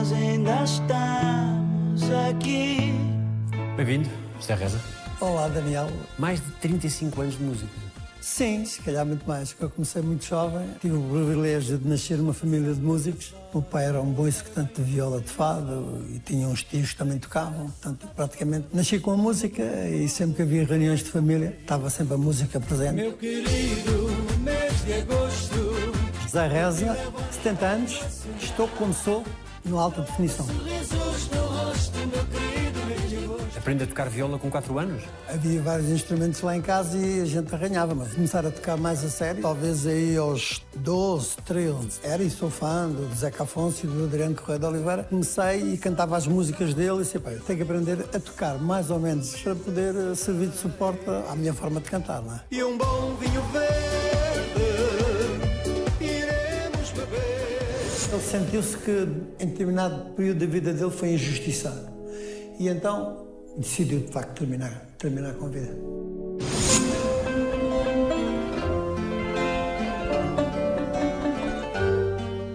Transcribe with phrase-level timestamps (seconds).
[0.00, 2.94] nós ainda estamos aqui.
[3.76, 4.08] Bem-vindo,
[4.40, 4.80] José Reza.
[5.20, 5.90] Olá, Daniel.
[6.18, 7.70] Mais de 35 anos de música.
[8.18, 9.54] Sim, se calhar muito mais.
[9.60, 13.34] Eu comecei muito jovem, tive o privilégio de nascer numa família de músicos.
[13.52, 16.92] O meu pai era um bom executante de viola de fado e tinha uns tios
[16.92, 17.66] que também tocavam.
[17.66, 22.14] Portanto, praticamente nasci com a música e sempre que havia reuniões de família, estava sempre
[22.14, 22.94] a música presente.
[22.94, 24.08] Meu querido
[24.38, 26.00] mês de agosto.
[26.22, 26.96] José Reza,
[27.32, 28.00] 70 anos,
[28.40, 29.24] estou como sou,
[29.64, 30.46] no alta definição.
[33.56, 35.02] Aprende a tocar viola com 4 anos?
[35.28, 39.04] Havia vários instrumentos lá em casa e a gente arranhava, mas começar a tocar mais
[39.04, 42.00] a sério, talvez aí aos 12, 13.
[42.02, 45.04] Era e sou fã do Zeca Afonso e do Adriano Correia de Oliveira.
[45.04, 48.90] Comecei e cantava as músicas dele e disse, pá, tenho que aprender a tocar mais
[48.90, 52.40] ou menos para poder eh, servir de suporte à minha forma de cantar, não é?
[52.50, 53.89] E um bom vinho verde.
[58.20, 59.08] Ele sentiu-se que
[59.42, 61.88] em determinado período da vida dele foi injustiçado.
[62.58, 65.74] E então decidiu de facto terminar, terminar com a vida.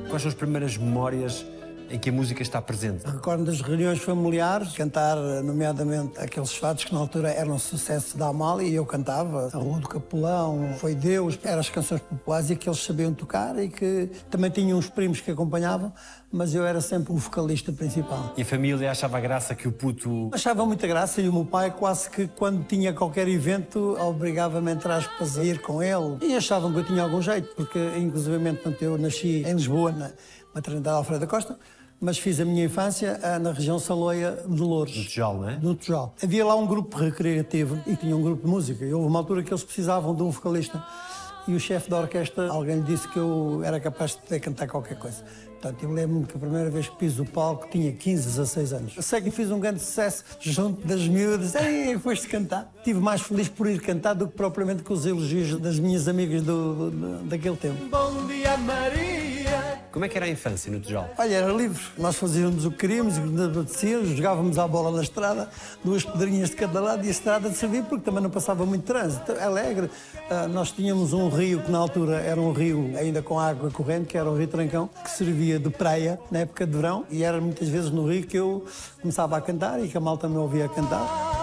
[0.08, 1.44] Quais são as primeiras memórias
[1.90, 3.06] em que a música está presente?
[3.06, 8.68] Recordo das reuniões familiares, cantar, nomeadamente, aqueles fatos que na altura eram sucesso da Amália
[8.68, 9.50] e eu cantava.
[9.54, 13.58] A Rua do Capelão, Foi Deus, eram as canções populares e que eles sabiam tocar
[13.62, 15.94] e que também tinham uns primos que acompanhavam,
[16.32, 18.34] mas eu era sempre o vocalista principal.
[18.36, 20.30] E a família achava graça que o puto.
[20.34, 24.92] Achava muita graça e o meu pai quase que quando tinha qualquer evento obrigava-me entre
[24.92, 28.98] aspas a ir com ele e achavam que eu tinha algum jeito, porque inclusivamente eu
[28.98, 30.12] nasci em Lisboa, na
[30.54, 31.58] maternidade Alfredo da Costa,
[32.00, 34.96] mas fiz a minha infância ah, na região Saloia de Louros.
[34.96, 35.58] No Tijolo, não é?
[35.58, 36.14] No Tijolo.
[36.22, 38.86] Havia lá um grupo recreativo e tinha um grupo de música.
[38.86, 40.84] E houve uma altura que eles precisavam de um vocalista.
[41.48, 44.98] E o chefe da orquestra, alguém lhe disse que eu era capaz de cantar qualquer
[44.98, 45.24] coisa.
[45.62, 48.94] Portanto, eu lembro-me que a primeira vez que piso o palco tinha 15, 16 anos.
[49.00, 51.56] Sei que fiz um grande sucesso junto das miúdas.
[51.56, 52.72] Ei, foste cantar.
[52.78, 56.44] Estive mais feliz por ir cantar do que propriamente com os elogios das minhas amigas
[56.44, 57.84] do, do- daquele tempo.
[57.90, 59.80] Bom dia, Maria.
[59.92, 61.08] Como é que era a infância no Tijolo?
[61.18, 61.82] Olha, era livre.
[61.98, 65.50] Nós fazíamos o que queríamos, nos apetecia, jogávamos à bola na estrada,
[65.84, 68.84] duas pedrinhas de cada lado e a estrada de servir, porque também não passava muito
[68.84, 69.32] trânsito.
[69.32, 69.90] Alegre.
[70.30, 74.08] Ah, nós tínhamos um rio que na altura era um rio ainda com água corrente,
[74.08, 77.40] que era o Rio Trancão, que servia de praia na época de verão e era
[77.40, 78.66] muitas vezes no rio que eu
[79.02, 81.36] começava a cantar e que a malta me ouvia cantar.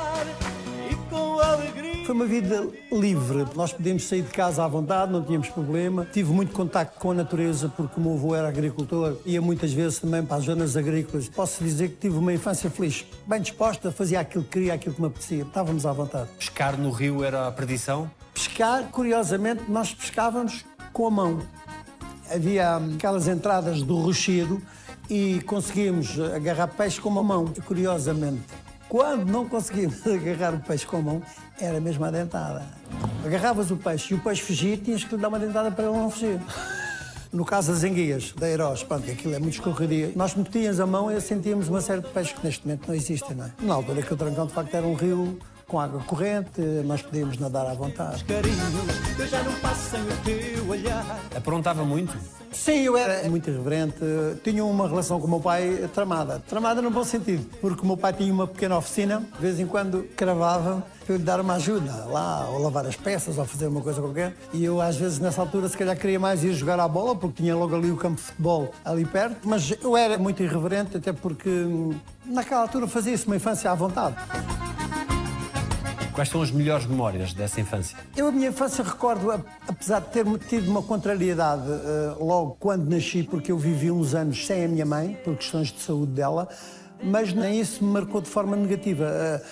[2.05, 3.47] Foi uma vida livre.
[3.55, 6.05] Nós podíamos sair de casa à vontade, não tínhamos problema.
[6.13, 9.19] Tive muito contacto com a natureza porque o meu avô era agricultor.
[9.25, 11.29] Ia muitas vezes também para as zonas agrícolas.
[11.29, 13.07] Posso dizer que tive uma infância feliz.
[13.25, 15.43] Bem disposta, fazia aquilo que queria, aquilo que me apetecia.
[15.45, 16.29] Estávamos à vontade.
[16.37, 18.11] Pescar no rio era a perdição?
[18.35, 21.39] Pescar, curiosamente, nós pescávamos com a mão.
[22.35, 24.61] Havia aquelas entradas do rochedo
[25.09, 27.53] e conseguíamos agarrar peixe com a mão.
[27.67, 28.43] Curiosamente,
[28.89, 31.23] quando não conseguíamos agarrar o peixe com a mão,
[31.61, 32.65] era mesmo a dentada.
[33.25, 35.97] Agarravas o peixe e o peixe fugia, tinhas que lhe dar uma dentada para ele
[35.97, 36.41] não fugir.
[37.33, 40.13] No caso das enguias, da Eros, pronto, aquilo é muito escorregadio.
[40.15, 43.35] Nós metíamos a mão e sentíamos uma série de peixes que neste momento não existem,
[43.35, 43.51] não é?
[43.63, 47.39] Na altura que o Trancão, de facto, era um rio com água corrente, nós podíamos
[47.39, 48.25] nadar à vontade.
[48.25, 48.57] Carinho,
[49.19, 51.21] eu já não passo sem o teu olhar.
[51.35, 52.17] Aprontava muito?
[52.53, 53.97] Sim, eu era muito irreverente.
[54.45, 56.43] Tinha uma relação com o meu pai tramada.
[56.47, 59.67] Tramada no bom sentido, porque o meu pai tinha uma pequena oficina, de vez em
[59.67, 63.67] quando cravava para eu lhe dar uma ajuda lá, ou lavar as peças, ou fazer
[63.67, 64.37] uma coisa qualquer.
[64.53, 67.43] E eu, às vezes, nessa altura, se calhar queria mais ir jogar à bola, porque
[67.43, 69.37] tinha logo ali o campo de futebol ali perto.
[69.45, 71.95] Mas eu era muito irreverente, até porque hum,
[72.27, 74.17] naquela altura fazia-se uma infância à vontade.
[76.13, 77.97] Quais são as melhores memórias dessa infância?
[78.17, 82.87] Eu, a minha infância, recordo, a- apesar de ter tido uma contrariedade eh, logo quando
[82.89, 86.49] nasci, porque eu vivi uns anos sem a minha mãe, por questões de saúde dela,
[87.03, 89.07] mas nem isso me marcou de forma negativa.
[89.07, 89.43] eh,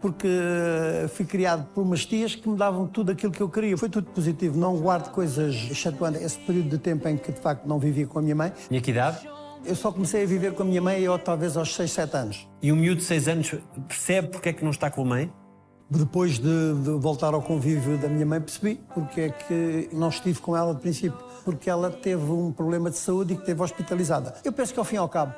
[0.00, 3.76] porque eh, fui criado por umas tias que me davam tudo aquilo que eu queria.
[3.76, 7.66] Foi tudo positivo, não guardo coisas excetuando esse período de tempo em que de facto
[7.66, 8.52] não vivia com a minha mãe.
[8.68, 9.28] Tinha que idade?
[9.64, 12.48] Eu só comecei a viver com a minha mãe eu, talvez aos 6, 7 anos.
[12.62, 13.54] E um miúdo de 6 anos
[13.88, 15.32] percebe porque é que não está com a mãe?
[15.90, 20.38] Depois de, de voltar ao convívio da minha mãe, percebi porque é que não estive
[20.40, 21.18] com ela de princípio.
[21.44, 24.34] Porque ela teve um problema de saúde e que esteve hospitalizada.
[24.44, 25.32] Eu penso que, ao fim e ao cabo,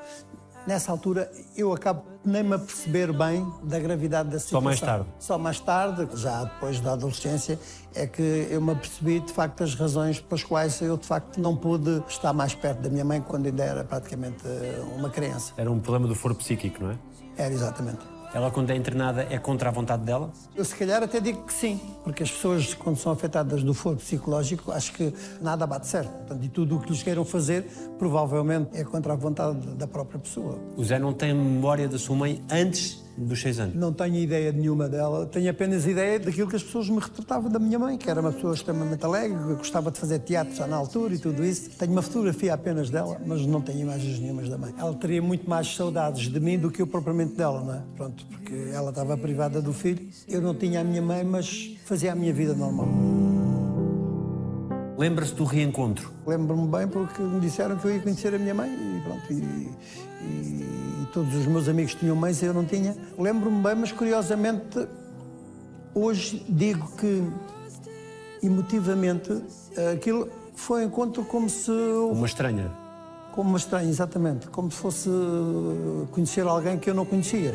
[0.67, 4.61] nessa altura, eu acabo nem me a perceber bem da gravidade da situação.
[4.61, 5.06] mais tarde?
[5.19, 7.58] Só mais tarde, já depois da adolescência,
[7.94, 11.56] é que eu me apercebi, de facto, as razões pelas quais eu, de facto, não
[11.56, 15.53] pude estar mais perto da minha mãe quando ainda era praticamente eh, uma criança.
[15.56, 16.99] Era um problema do foro psíquico, não é?
[17.37, 18.19] Era exatamente.
[18.32, 20.31] Ela, quando é internada, é contra a vontade dela?
[20.55, 23.97] Eu, se calhar, até digo que sim, porque as pessoas, quando são afetadas do foro
[23.97, 26.11] psicológico, acho que nada bate certo.
[26.11, 27.65] Portanto, e tudo o que lhes queiram fazer,
[27.99, 30.61] provavelmente, é contra a vontade da própria pessoa.
[30.77, 33.75] O Zé não tem memória da sua mãe antes dos seis anos?
[33.75, 37.58] Não tenho ideia nenhuma dela, tenho apenas ideia daquilo que as pessoas me retratavam da
[37.58, 40.76] minha mãe, que era uma pessoa extremamente alegre, que gostava de fazer teatro já na
[40.76, 41.70] altura e tudo isso.
[41.70, 44.75] Tenho uma fotografia apenas dela, mas não tenho imagens nenhumas da mãe.
[44.78, 47.82] Ela teria muito mais saudades de mim do que eu propriamente dela, não é?
[47.96, 50.08] Pronto, porque ela estava privada do filho.
[50.28, 52.88] Eu não tinha a minha mãe, mas fazia a minha vida normal.
[54.99, 56.12] Lembra-se do reencontro?
[56.26, 58.70] Lembro-me bem porque me disseram que eu ia conhecer a minha mãe
[59.00, 59.32] e pronto.
[59.32, 62.97] E, e, e todos os meus amigos tinham mães e eu não tinha.
[63.19, 64.87] Lembro-me bem, mas curiosamente,
[65.94, 67.23] hoje digo que
[68.43, 69.43] emotivamente
[69.93, 71.70] aquilo foi um encontro como se.
[71.70, 72.70] Uma estranha.
[73.32, 74.49] Como uma estranha, exatamente.
[74.49, 75.08] Como se fosse
[76.11, 77.55] conhecer alguém que eu não conhecia.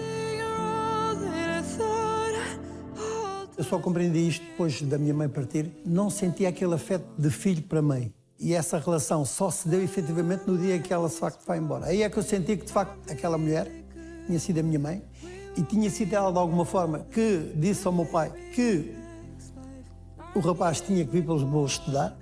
[3.58, 5.72] Eu só compreendi isto depois da minha mãe partir.
[5.86, 8.14] Não senti aquele afeto de filho para mãe.
[8.40, 11.58] E essa relação só se deu efetivamente no dia em que ela de facto vai
[11.58, 11.86] embora.
[11.86, 13.72] Aí é que eu senti que de facto aquela mulher
[14.26, 15.04] tinha sido a minha mãe
[15.56, 18.94] e tinha sido ela de alguma forma que disse ao meu pai que
[20.36, 22.18] o rapaz tinha que vir para Lisboa estudar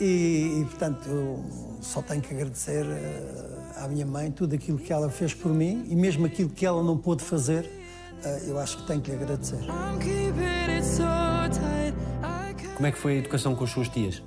[0.00, 1.44] e, e portanto eu
[1.82, 5.84] só tenho que agradecer uh, à minha mãe tudo aquilo que ela fez por mim
[5.88, 7.64] e mesmo aquilo que ela não pôde fazer,
[8.24, 9.60] uh, eu acho que tenho que lhe agradecer.
[12.74, 14.22] Como é que foi a educação com as suas tias?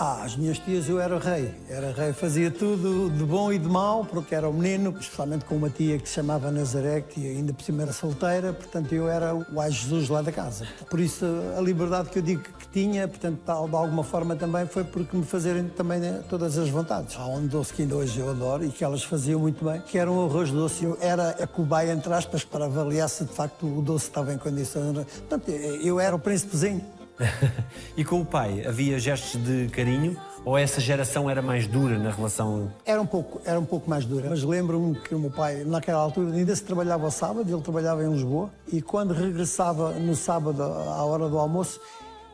[0.00, 1.52] Ah, as minhas tias eu era rei.
[1.68, 5.56] Era rei, fazia tudo de bom e de mau, porque era o menino, especialmente com
[5.56, 9.34] uma tia que se chamava Nazaré, que ainda por cima era solteira, portanto eu era
[9.34, 10.68] o ai Jesus lá da casa.
[10.88, 14.68] Por isso a liberdade que eu digo que tinha, portanto, tal, de alguma forma também
[14.68, 17.16] foi porque me fazerem também né, todas as vontades.
[17.16, 19.98] Há um doce que ainda hoje eu adoro e que elas faziam muito bem, que
[19.98, 20.84] era um arroz doce.
[20.84, 24.38] Eu era a cobaia, entre aspas, para avaliar se de facto o doce estava em
[24.38, 24.92] condições.
[24.92, 26.97] Portanto, eu era o príncipezinho.
[27.96, 32.10] e com o pai, havia gestos de carinho ou essa geração era mais dura na
[32.10, 32.72] relação?
[32.84, 36.00] Era um pouco, era um pouco mais dura, mas lembro-me que o meu pai, naquela
[36.00, 40.62] altura, ainda se trabalhava ao sábado, ele trabalhava em Lisboa, e quando regressava no sábado
[40.62, 41.80] à hora do almoço,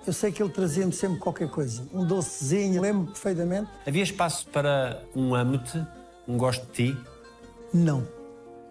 [0.07, 3.71] eu sei que ele trazia-me sempre qualquer coisa, um docezinho, lembro perfeitamente.
[3.87, 5.85] Havia espaço para um amo-te,
[6.29, 6.99] um gosto de ti?
[7.73, 8.07] Não,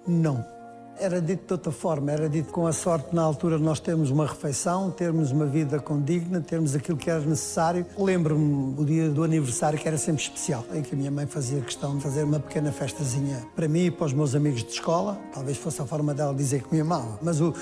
[0.08, 0.53] não.
[1.00, 4.12] Era dito de outra forma, era dito com a sorte na altura de nós termos
[4.12, 7.86] uma refeição, termos uma vida condigna, termos aquilo que era necessário.
[7.98, 11.60] Lembro-me o dia do aniversário que era sempre especial, em que a minha mãe fazia
[11.62, 15.20] questão de fazer uma pequena festazinha para mim e para os meus amigos de escola.
[15.34, 17.20] Talvez fosse a forma dela dizer que me amava.
[17.22, 17.54] Mas o,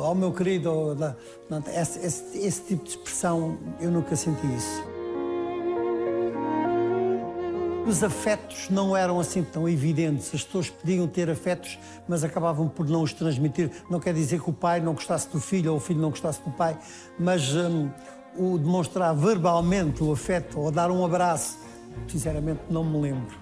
[0.00, 0.96] ao meu querido,
[1.74, 5.01] esse, esse, esse tipo de expressão, eu nunca senti isso.
[7.84, 10.32] Os afetos não eram assim tão evidentes.
[10.32, 13.70] As pessoas podiam ter afetos, mas acabavam por não os transmitir.
[13.90, 16.40] Não quer dizer que o pai não gostasse do filho ou o filho não gostasse
[16.42, 16.78] do pai,
[17.18, 17.90] mas hum,
[18.36, 21.58] o demonstrar verbalmente o afeto ou dar um abraço,
[22.06, 23.36] sinceramente não me lembro.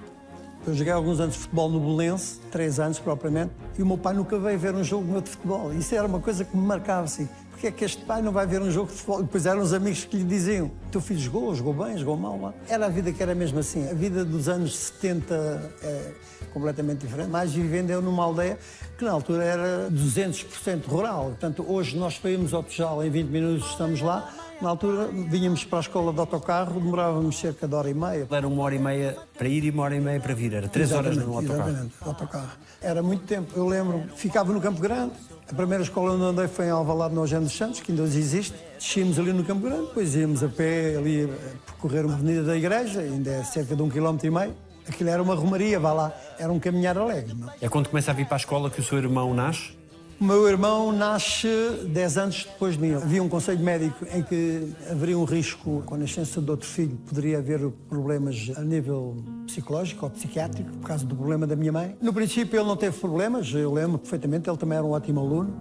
[0.66, 4.14] Eu joguei alguns anos de futebol no Belenense, três anos propriamente, e o meu pai
[4.14, 5.72] nunca veio ver um jogo meu de futebol.
[5.72, 7.28] Isso era uma coisa que me marcava assim
[7.60, 9.22] porque é que este pai não vai ver um jogo de futebol?
[9.22, 12.40] Depois eram os amigos que lhe diziam: teu filho jogou, jogou bem, jogou mal.
[12.40, 12.54] Lá.
[12.66, 13.86] Era a vida que era mesmo assim.
[13.90, 15.34] A vida dos anos 70
[15.82, 16.12] é
[16.54, 17.28] completamente diferente.
[17.28, 18.58] Mais vivendo eu numa aldeia
[18.96, 21.24] que na altura era 200% rural.
[21.24, 24.32] Portanto, hoje nós saímos ao Tejal em 20 minutos, estamos lá.
[24.60, 28.28] Na altura, vínhamos para a escola de autocarro, demorávamos cerca de hora e meia.
[28.30, 30.52] Era uma hora e meia para ir e uma hora e meia para vir.
[30.52, 31.70] Era três horas no autocarro.
[31.70, 32.50] Exatamente, autocarro.
[32.82, 33.52] Era muito tempo.
[33.56, 35.12] Eu lembro, ficava no Campo Grande,
[35.50, 38.18] a primeira escola onde andei foi em Alvalade, no Eugênio dos Santos, que ainda hoje
[38.18, 38.54] existe.
[38.78, 42.56] Descíamos ali no Campo Grande, depois íamos a pé ali a percorrer a avenida da
[42.56, 44.54] igreja, ainda é cerca de um quilómetro e meio.
[44.86, 47.32] Aquilo era uma romaria, vá lá, era um caminhar alegre.
[47.34, 47.48] Não?
[47.60, 49.79] É quando começa a vir para a escola que o seu irmão nasce?
[50.20, 51.48] O meu irmão nasce
[51.88, 52.92] 10 anos depois de mim.
[52.92, 56.94] Havia um conselho médico em que haveria um risco com a nascença de outro filho.
[57.08, 57.58] Poderia haver
[57.88, 61.96] problemas a nível psicológico ou psiquiátrico, por causa do problema da minha mãe.
[62.02, 65.56] No princípio ele não teve problemas, eu lembro perfeitamente, ele também era um ótimo aluno.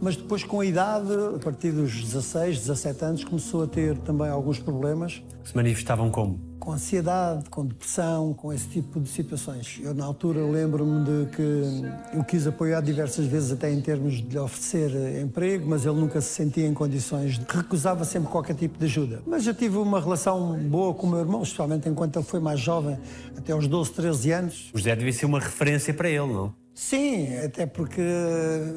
[0.00, 4.28] Mas depois, com a idade, a partir dos 16, 17 anos, começou a ter também
[4.28, 5.20] alguns problemas.
[5.42, 6.49] Se manifestavam como?
[6.60, 9.80] Com ansiedade, com depressão, com esse tipo de situações.
[9.82, 14.28] Eu, na altura, lembro-me de que eu quis apoiar diversas vezes, até em termos de
[14.28, 17.46] lhe oferecer emprego, mas ele nunca se sentia em condições, de...
[17.48, 19.22] recusava sempre qualquer tipo de ajuda.
[19.26, 22.60] Mas eu tive uma relação boa com o meu irmão, especialmente enquanto ele foi mais
[22.60, 22.98] jovem,
[23.36, 24.70] até aos 12, 13 anos.
[24.74, 26.59] O José devia ser uma referência para ele, não?
[26.82, 28.02] Sim, até porque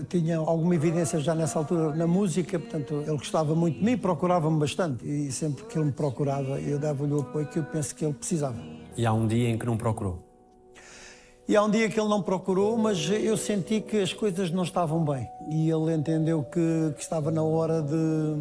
[0.09, 4.59] tinha alguma evidência já nessa altura na música, portanto, ele gostava muito de mim, procurava-me
[4.59, 8.03] bastante e sempre que ele me procurava, eu dava-lhe o apoio que eu penso que
[8.03, 8.61] ele precisava.
[8.97, 10.21] E há um dia em que não procurou?
[11.47, 14.63] E há um dia que ele não procurou, mas eu senti que as coisas não
[14.63, 15.25] estavam bem.
[15.49, 18.35] E ele entendeu que, que estava na hora de,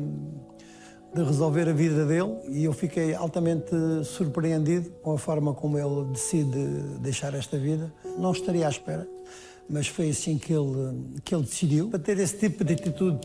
[1.14, 2.37] de resolver a vida dele.
[2.49, 3.71] E eu fiquei altamente
[4.02, 6.59] surpreendido com a forma como ele decide
[6.99, 7.92] deixar esta vida.
[8.19, 9.07] Não estaria à espera,
[9.69, 11.88] mas foi assim que ele, que ele decidiu.
[11.88, 13.21] Para ter esse tipo de atitude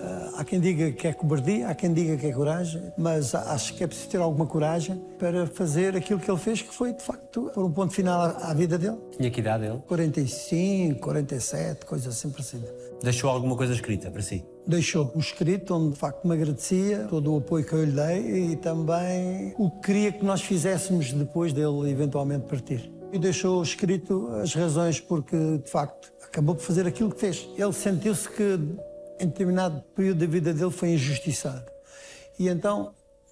[0.00, 3.74] ah, há quem diga que é cobardia, há quem diga que é coragem, mas acho
[3.74, 7.02] que é preciso ter alguma coragem para fazer aquilo que ele fez, que foi, de
[7.02, 8.98] facto, pôr um ponto final à, vida dele.
[9.16, 9.78] Tinha que idade ele?
[9.86, 12.74] 45, 47, coisa assim parecida.
[13.02, 14.44] Deixou alguma coisa escrita para si?
[14.66, 18.52] Deixou um escrito onde, de facto, me agradecia todo o apoio que eu lhe dei
[18.52, 22.90] e também o que queria que nós fizéssemos depois dele eventualmente partir.
[23.14, 27.48] E deixou escrito as razões porque, de facto, acabou por fazer aquilo que fez.
[27.56, 28.58] Ele sentiu-se que
[29.20, 31.64] em determinado período da vida dele foi injustiçado.
[32.36, 32.90] E então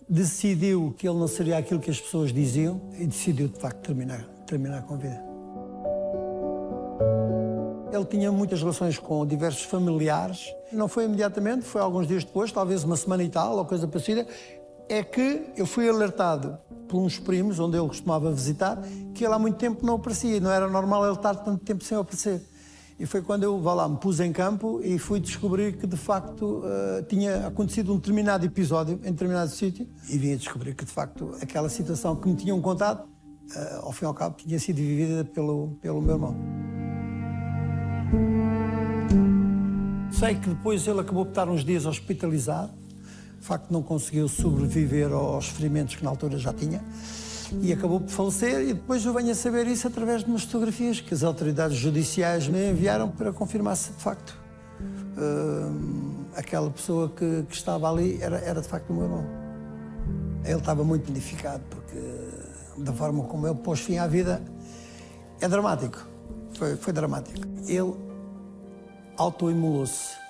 [0.08, 4.24] decidiu que ele não seria aquilo que as pessoas diziam e decidiu de facto terminar,
[4.46, 5.20] terminar com a vida.
[7.92, 10.54] Ele tinha muitas relações com diversos familiares.
[10.70, 14.28] Não foi imediatamente, foi alguns dias depois, talvez uma semana e tal, ou coisa parecida.
[14.92, 18.78] É que eu fui alertado por uns primos, onde ele costumava visitar,
[19.14, 20.38] que ele há muito tempo não aparecia.
[20.38, 22.42] Não era normal ele estar tanto tempo sem aparecer.
[23.00, 25.96] E foi quando eu, vá lá, me pus em campo e fui descobrir que, de
[25.96, 30.84] facto, uh, tinha acontecido um determinado episódio em determinado sítio e vim a descobrir que,
[30.84, 34.58] de facto, aquela situação que me tinham contado, uh, ao fim e ao cabo, tinha
[34.58, 36.36] sido vivida pelo, pelo meu irmão.
[40.10, 42.81] Sei que depois ele acabou por estar uns dias hospitalizado,
[43.42, 46.80] de facto não conseguiu sobreviver aos ferimentos que na altura já tinha
[47.60, 48.68] e acabou por falecer.
[48.68, 52.46] E depois eu venho a saber isso através de umas fotografias que as autoridades judiciais
[52.46, 54.38] me enviaram para confirmar se de facto
[54.80, 59.24] uh, aquela pessoa que, que, estava ali era, era de facto o meu irmão.
[60.44, 61.98] Ele estava muito modificado porque
[62.78, 64.40] da forma como ele pôs fim à vida
[65.40, 65.98] é dramático.
[66.56, 67.44] Foi, foi dramático.
[67.66, 67.92] Ele
[69.16, 70.21] autoimolou-se.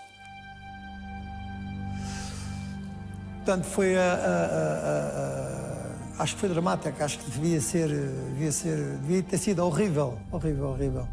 [3.45, 8.77] Portanto, foi a, a, a acho que foi dramática, acho que devia ser, devia ser,
[9.03, 11.09] devia ter sido horrível, horrível, horrível.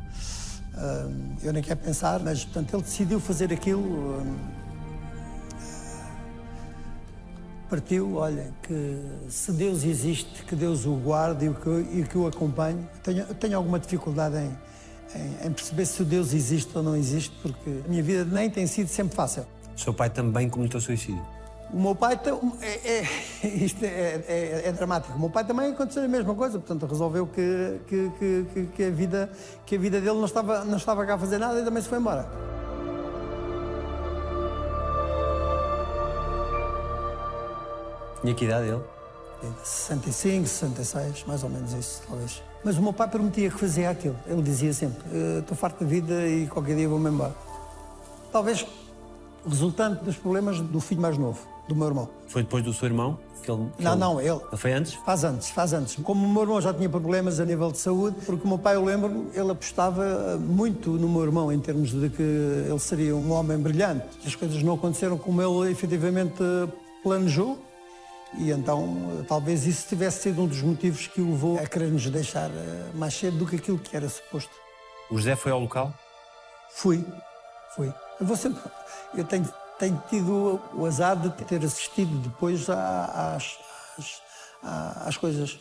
[1.41, 4.23] eu nem quero pensar, mas portanto ele decidiu fazer aquilo.
[7.67, 12.27] partiu, olha, que se Deus existe, que Deus o guarde e que, e que o
[12.27, 12.87] acompanhe.
[13.03, 14.57] Tenho, tenho alguma dificuldade em,
[15.15, 18.67] em, em, perceber se Deus existe ou não existe, porque a minha vida nem tem
[18.67, 19.45] sido sempre fácil.
[19.75, 21.38] O seu pai também cometeu suicídio?
[21.71, 22.19] O meu pai,
[22.61, 23.07] é, é,
[23.47, 27.27] isto é, é, é, dramático, o meu pai também aconteceu a mesma coisa, portanto resolveu
[27.27, 29.29] que, que, que, que, a, vida,
[29.65, 31.87] que a vida dele não estava, não estava cá a fazer nada e também se
[31.87, 32.27] foi embora.
[38.21, 38.83] Tinha que idade ele?
[39.63, 42.41] 65, 66, mais ou menos isso, talvez.
[42.63, 44.17] Mas o meu pai prometia que fazia aquilo.
[44.27, 44.99] Ele dizia sempre:
[45.39, 47.33] Estou farto da vida e qualquer dia vou-me embora.
[48.33, 48.67] Talvez
[49.47, 52.09] resultante dos problemas do filho mais novo do meu irmão.
[52.27, 53.17] Foi depois do seu irmão?
[53.43, 53.99] Que ele, que não, ele...
[53.99, 54.39] não, ele.
[54.57, 54.93] Foi antes?
[54.93, 55.95] Faz antes, faz antes.
[56.03, 58.75] Como o meu irmão já tinha problemas a nível de saúde, porque o meu pai,
[58.75, 63.31] eu lembro, ele apostava muito no meu irmão em termos de que ele seria um
[63.31, 64.05] homem brilhante.
[64.25, 66.43] As coisas não aconteceram como ele efetivamente
[67.01, 67.57] planejou.
[68.37, 72.07] E então, talvez isso tivesse sido um dos motivos que o levou a querer nos
[72.11, 74.51] deixar eh, mais cedo do que aquilo que era suposto.
[75.09, 75.91] O José foi ao local?
[76.69, 77.03] Fui,
[77.75, 77.91] fui.
[78.19, 78.61] Eu vou sempre.
[79.15, 83.57] Eu tenho tenho tido o azar de ter assistido depois às,
[83.97, 84.21] às,
[84.61, 85.57] às coisas.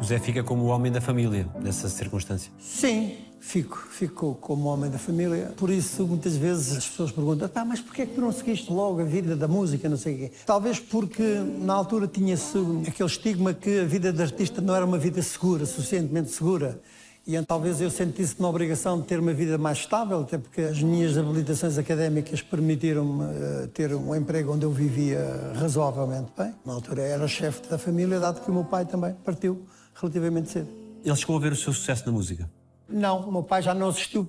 [0.00, 2.52] José fica como o homem da família nessa circunstância?
[2.58, 5.54] Sim, fico, fico como homem da família.
[5.56, 8.70] Por isso, muitas vezes as pessoas perguntam: tá, mas porquê é que tu não seguiste
[8.70, 10.32] logo a vida da música, não sei o quê?
[10.44, 11.22] Talvez porque
[11.58, 15.64] na altura tinha-se aquele estigma que a vida de artista não era uma vida segura,
[15.64, 16.78] suficientemente segura.
[17.26, 20.82] E talvez eu sentisse na obrigação de ter uma vida mais estável, até porque as
[20.82, 26.54] minhas habilitações académicas permitiram-me uh, ter um emprego onde eu vivia razoavelmente bem.
[26.66, 30.68] Na altura era chefe da família, dado que o meu pai também partiu relativamente cedo.
[31.02, 32.48] Ele chegou a ver o seu sucesso na música?
[32.86, 34.28] Não, o meu pai já não assistiu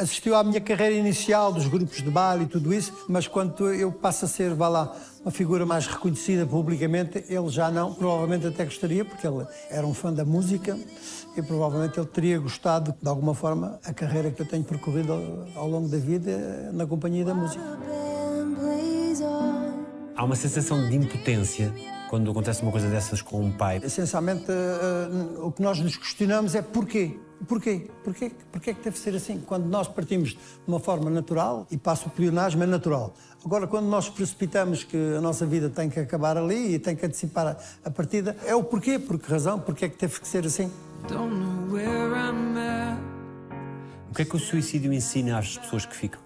[0.00, 3.92] assistiu à minha carreira inicial dos grupos de baile e tudo isso, mas quando eu
[3.92, 8.64] passo a ser, vá lá, uma figura mais reconhecida publicamente, ele já não, provavelmente até
[8.64, 10.78] gostaria, porque ele era um fã da música
[11.36, 15.12] e provavelmente ele teria gostado, de alguma forma, a carreira que eu tenho percorrido
[15.54, 17.62] ao longo da vida na companhia da música.
[20.16, 21.72] Há uma sensação de impotência
[22.10, 23.80] quando acontece uma coisa dessas com um pai?
[23.84, 27.16] Essencialmente, uh, o que nós nos questionamos é porquê.
[27.46, 27.88] Porquê?
[28.02, 29.38] Porquê, porquê que deve ser assim?
[29.38, 33.14] Quando nós partimos de uma forma natural, e passo o pleonasmo, é natural.
[33.44, 37.06] Agora, quando nós precipitamos que a nossa vida tem que acabar ali e tem que
[37.06, 40.26] antecipar a, a partida, é o porquê, por que razão, porquê é que teve que
[40.26, 40.68] ser assim.
[44.10, 46.20] O que é que o suicídio ensina às pessoas que ficam?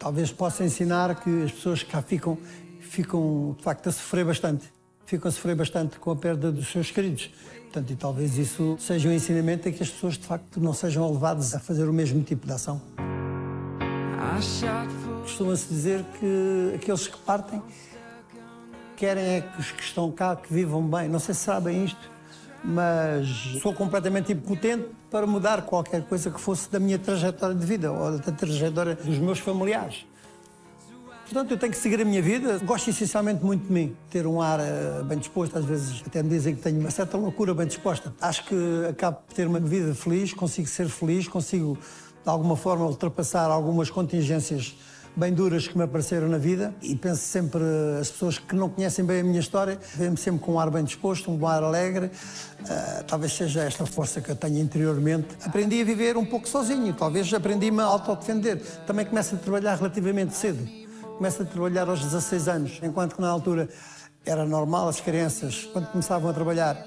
[0.00, 2.36] Talvez possa ensinar que as pessoas que cá ficam,
[2.80, 4.77] ficam de facto a sofrer bastante.
[5.08, 7.30] Ficam a sofrer bastante com a perda dos seus queridos.
[7.62, 11.10] Portanto, e talvez isso seja um ensinamento a que as pessoas de facto não sejam
[11.10, 12.78] levadas a fazer o mesmo tipo de ação.
[15.22, 17.62] Costuma-se dizer que aqueles que partem
[18.98, 21.08] querem é que os que estão cá que vivam bem.
[21.08, 22.10] Não sei se sabem isto,
[22.62, 23.26] mas
[23.62, 28.18] sou completamente impotente para mudar qualquer coisa que fosse da minha trajetória de vida ou
[28.18, 30.04] da trajetória dos meus familiares.
[31.30, 32.58] Portanto, eu tenho que seguir a minha vida.
[32.64, 33.94] Gosto essencialmente muito de mim.
[34.08, 37.18] Ter um ar uh, bem disposto, às vezes até me dizem que tenho uma certa
[37.18, 38.14] loucura bem disposta.
[38.18, 38.56] Acho que
[38.88, 41.76] acabo por ter uma vida feliz, consigo ser feliz, consigo
[42.24, 44.74] de alguma forma ultrapassar algumas contingências
[45.14, 47.60] bem duras que me apareceram na vida e penso sempre,
[48.00, 50.82] as pessoas que não conhecem bem a minha história, veem-me sempre com um ar bem
[50.82, 52.06] disposto, um ar alegre.
[52.06, 55.26] Uh, talvez seja esta força que eu tenho interiormente.
[55.44, 58.62] Aprendi a viver um pouco sozinho, talvez aprendi-me a autodefender.
[58.86, 60.87] Também começo a trabalhar relativamente cedo.
[61.18, 63.68] Começo a trabalhar aos 16 anos, enquanto que na altura
[64.24, 66.80] era normal as crianças, quando começavam a trabalhar,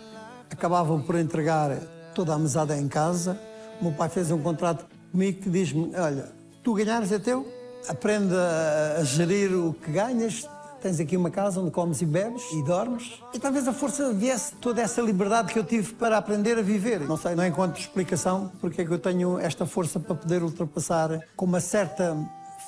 [0.50, 1.78] acabavam por entregar
[2.16, 3.38] toda a mesada em casa.
[3.82, 6.32] O meu pai fez um contrato comigo que diz-me: Olha,
[6.64, 7.46] tu ganhares é teu,
[7.90, 10.48] aprende a, gerir o que ganhas.
[10.82, 13.22] Tens aqui uma casa onde comes e bebes e dormes.
[13.34, 17.02] E talvez a força viesse toda essa liberdade que eu tive para aprender a viver.
[17.02, 21.20] Não sei, não encontro explicação porque é que eu tenho esta força para poder ultrapassar
[21.36, 22.18] com uma certa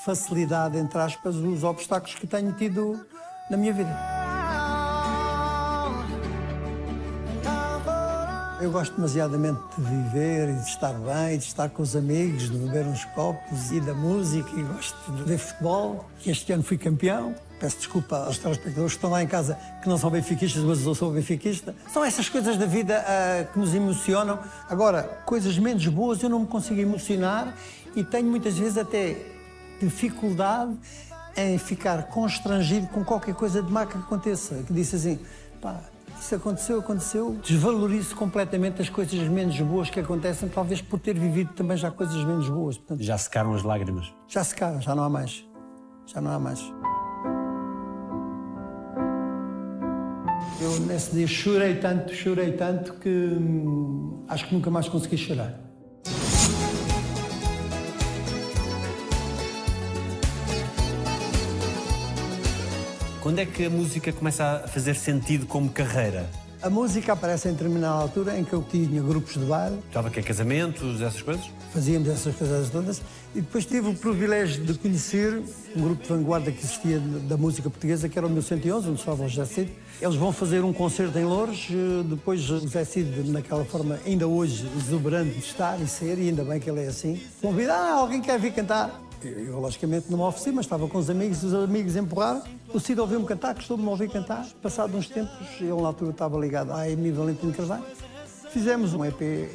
[0.04, 3.06] facilidade, entre aspas, os obstáculos que tenho tido
[3.50, 4.24] na minha vida.
[8.62, 12.58] Eu gosto demasiadamente de viver e de estar bem, de estar com os amigos, de
[12.58, 16.06] beber uns copos e da música e gosto de ver futebol.
[16.26, 17.36] Este ano fui campeão.
[17.60, 20.96] Peço desculpa aos telespectadores que estão lá em casa que não são benfiquistas, mas eu
[20.96, 21.76] sou benfiquista.
[21.92, 24.40] São essas coisas da vida uh, que nos emocionam.
[24.70, 27.54] Agora, coisas menos boas eu não me consigo emocionar
[27.98, 29.33] e tenho muitas vezes até
[29.84, 30.78] dificuldade
[31.36, 34.64] em ficar constrangido com qualquer coisa de má que aconteça.
[34.66, 35.20] Que disse assim,
[35.62, 35.82] pá,
[36.20, 37.38] isso aconteceu, aconteceu.
[37.44, 42.24] Desvalorizo completamente as coisas menos boas que acontecem, talvez por ter vivido também já coisas
[42.24, 42.78] menos boas.
[42.78, 44.14] Portanto, já secaram as lágrimas?
[44.28, 45.46] Já secaram, já não há mais.
[46.06, 46.60] Já não há mais.
[50.62, 55.60] Eu nesse dia chorei tanto, chorei tanto que hum, acho que nunca mais consegui chorar.
[63.24, 66.30] Quando é que a música começa a fazer sentido como carreira?
[66.62, 69.80] A música aparece em determinada altura em que eu tinha grupos de baile.
[69.88, 71.50] Estava que casamentos, essas coisas?
[71.72, 73.02] Fazíamos essas coisas todas.
[73.34, 75.42] E depois tive o privilégio de conhecer
[75.74, 79.24] um grupo de vanguarda que existia da música portuguesa, que era o 1111, onde estava
[79.24, 79.72] o José Cid.
[80.02, 84.28] Eles vão fazer um concerto em Louros, eh, depois o José Cid, naquela forma, ainda
[84.28, 87.94] hoje, exuberante de estar e ser, e ainda bem que ele é assim, convida, ah,
[87.94, 89.02] alguém quer vir cantar?
[89.28, 92.44] Eu, logicamente, não me ofereci, mas estava com os amigos, os amigos empurraram.
[92.74, 94.46] O Cid ouviu-me cantar, gostou de me ouvir cantar.
[94.62, 97.86] Passado uns tempos, eu na altura estava ligado à Amy Valentino Carvalho.
[98.52, 99.50] Fizemos um EP,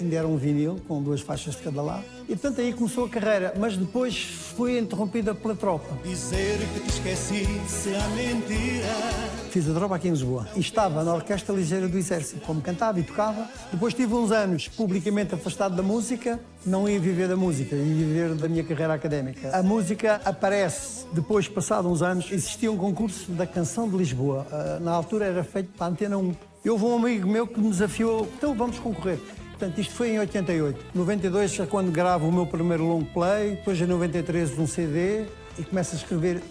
[0.00, 2.04] ainda era um vinil, com duas faixas de cada lado.
[2.24, 4.16] E portanto aí começou a carreira, mas depois
[4.56, 5.96] foi interrompida pela tropa.
[6.04, 11.14] Dizer que te esqueci se mentira Fiz a droga aqui em Lisboa e estava na
[11.14, 13.48] Orquestra Ligeira do Exército, como cantava e tocava.
[13.70, 18.34] Depois tive uns anos publicamente afastado da música, não ia viver da música, ia viver
[18.34, 19.56] da minha carreira académica.
[19.56, 24.44] A música aparece depois, passado uns anos, existia um concurso da Canção de Lisboa.
[24.50, 26.34] Ah, na altura era feito para a Antena 1.
[26.64, 29.20] Eu houve um amigo meu que me desafiou, então vamos concorrer.
[29.54, 30.86] Portanto, isto foi em 88.
[30.94, 35.62] 92 é quando gravo o meu primeiro long play, depois em 93 um CD e
[35.62, 36.42] começo a escrever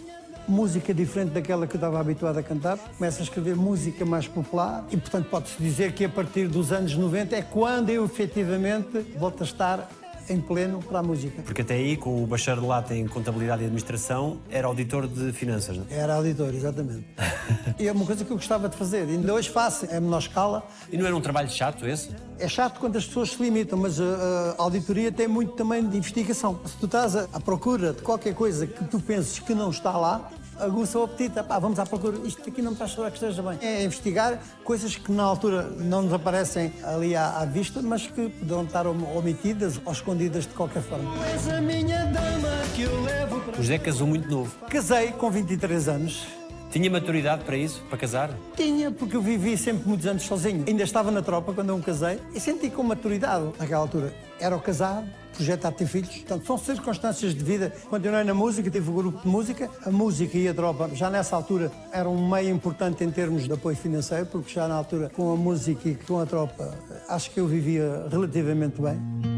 [0.48, 4.86] música diferente daquela que eu estava habituado a cantar, começo a escrever música mais popular
[4.90, 9.42] e, portanto, pode-se dizer que a partir dos anos 90 é quando eu efetivamente volto
[9.42, 9.90] a estar
[10.30, 11.42] em pleno para a música.
[11.44, 15.86] Porque até aí, com o bacharelato em Contabilidade e Administração, era auditor de finanças, não
[15.90, 15.96] é?
[15.96, 17.06] Era auditor, exatamente.
[17.80, 19.08] e é uma coisa que eu gostava de fazer.
[19.08, 20.66] Ainda hoje faço, é menor escala.
[20.92, 22.10] E não era um trabalho chato esse?
[22.40, 25.98] É chato quando as pessoas se limitam, mas a, a auditoria tem muito também de
[25.98, 26.60] investigação.
[26.66, 30.30] Se tu estás à procura de qualquer coisa que tu penses que não está lá,
[30.60, 31.40] aguça o apetite.
[31.40, 32.18] Epá, vamos à procura.
[32.26, 33.58] Isto aqui não me está a chorar que esteja bem.
[33.62, 38.30] É investigar coisas que na altura não nos aparecem ali à, à vista, mas que
[38.30, 41.12] poderão estar omitidas ou escondidas de qualquer forma.
[41.28, 43.54] És a minha dama que eu levo para...
[43.54, 44.52] O José casou muito novo.
[44.70, 46.43] Casei com 23 anos.
[46.74, 48.32] Tinha maturidade para isso, para casar?
[48.58, 50.66] Tinha, porque eu vivi sempre muitos anos sozinho.
[50.68, 54.12] Ainda estava na tropa quando eu me casei e senti com maturidade naquela altura.
[54.40, 56.10] Era o casado, projetar ter filhos.
[56.10, 57.72] Portanto, são circunstâncias de vida.
[57.92, 59.70] Continuei na música, tive um grupo de música.
[59.86, 63.54] A música e a tropa, já nessa altura, era um meio importante em termos de
[63.54, 66.76] apoio financeiro, porque já na altura, com a música e com a tropa,
[67.08, 69.33] acho que eu vivia relativamente bem.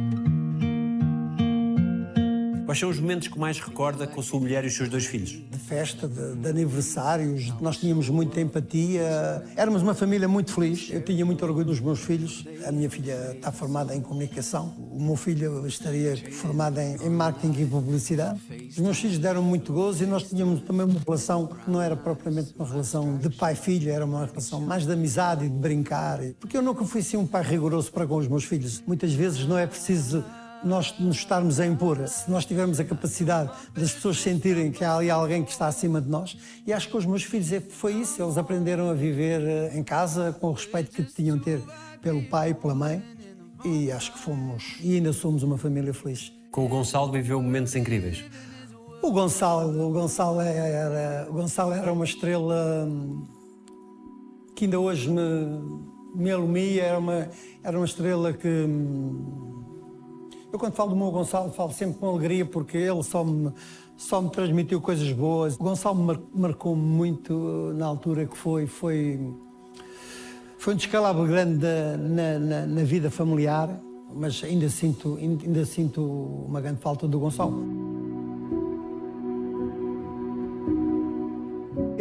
[2.66, 5.06] Quais são os momentos que mais recorda com a sua mulher e os seus dois
[5.06, 5.46] filhos?
[5.56, 7.54] de festa, de, de aniversários.
[7.62, 9.44] Nós tínhamos muita empatia.
[9.56, 10.90] Éramos uma família muito feliz.
[10.92, 12.46] Eu tinha muito orgulho dos meus filhos.
[12.66, 14.74] A minha filha está formada em comunicação.
[14.92, 18.40] O meu filho estaria formado em, em marketing e publicidade.
[18.70, 21.96] Os meus filhos deram muito gozo e nós tínhamos também uma relação que não era
[21.96, 26.20] propriamente uma relação de pai-filho, era uma relação mais de amizade e de brincar.
[26.40, 28.84] Porque eu nunca fui assim um pai rigoroso para com os meus filhos.
[28.86, 30.24] Muitas vezes não é preciso
[30.68, 34.96] nós nos estarmos a impor, se nós tivermos a capacidade das pessoas sentirem que há
[34.96, 37.94] ali alguém que está acima de nós, e acho que os meus filhos é- foi
[37.94, 41.62] isso, eles aprenderam a viver eh, em casa com o respeito que tinham ter
[42.02, 43.04] pelo pai e pela mãe,
[43.64, 46.32] e acho que fomos, e ainda somos uma família feliz.
[46.52, 48.24] Com o Gonçalo viveu momentos incríveis.
[49.02, 53.28] O Gonçalo, o Gonçalo era, o Gonçalo era uma estrela hum,
[54.56, 55.22] que ainda hoje me,
[56.16, 57.30] me alumia, era uma,
[57.64, 58.66] era uma estrela que.
[60.56, 63.52] Eu, quando falo do meu Gonçalo, falo sempre com alegria porque ele só me,
[63.98, 65.56] só me transmitiu coisas boas.
[65.56, 68.66] O Gonçalo mar- marcou muito na altura que foi.
[68.66, 69.20] Foi,
[70.58, 71.66] foi um descalabro grande
[72.00, 73.70] na, na, na vida familiar,
[74.14, 76.02] mas ainda sinto, ainda sinto
[76.48, 77.62] uma grande falta do Gonçalo.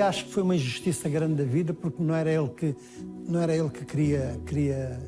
[0.00, 2.76] Acho que foi uma injustiça grande da vida porque não era ele que
[3.26, 5.00] não era ele que queria queria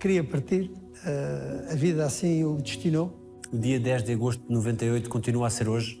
[0.00, 0.81] queria partir.
[1.04, 3.12] Eh, a vida assim o destinou.
[3.52, 6.00] O dia 10 de agosto de 98 continua a ser hoje?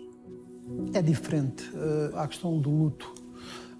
[0.94, 1.70] É diferente.
[1.74, 3.12] Eh, há a questão do luto,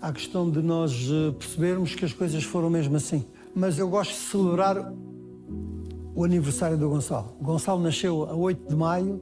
[0.01, 3.25] há a questão de nós eh, percebermos que as coisas foram mesmo assim.
[3.55, 4.93] Mas eu gosto de celebrar
[6.15, 7.37] o aniversário do Gonçalo.
[7.41, 9.21] O Gonçalo nasceu a 8 de maio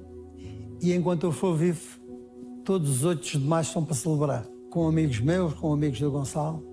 [0.80, 2.00] e enquanto eu for vivo,
[2.64, 4.46] todos os 8 de maio são para celebrar.
[4.70, 6.69] Com amigos meus, com amigos do Gonçalo.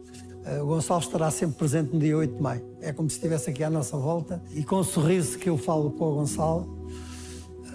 [0.47, 2.63] Eh, O Gonçalo estará sempre presente no dia 8 de maio.
[2.81, 5.91] É como se estivesse aqui à nossa volta e com o sorriso que eu falo
[5.91, 6.77] para o Gonçalo,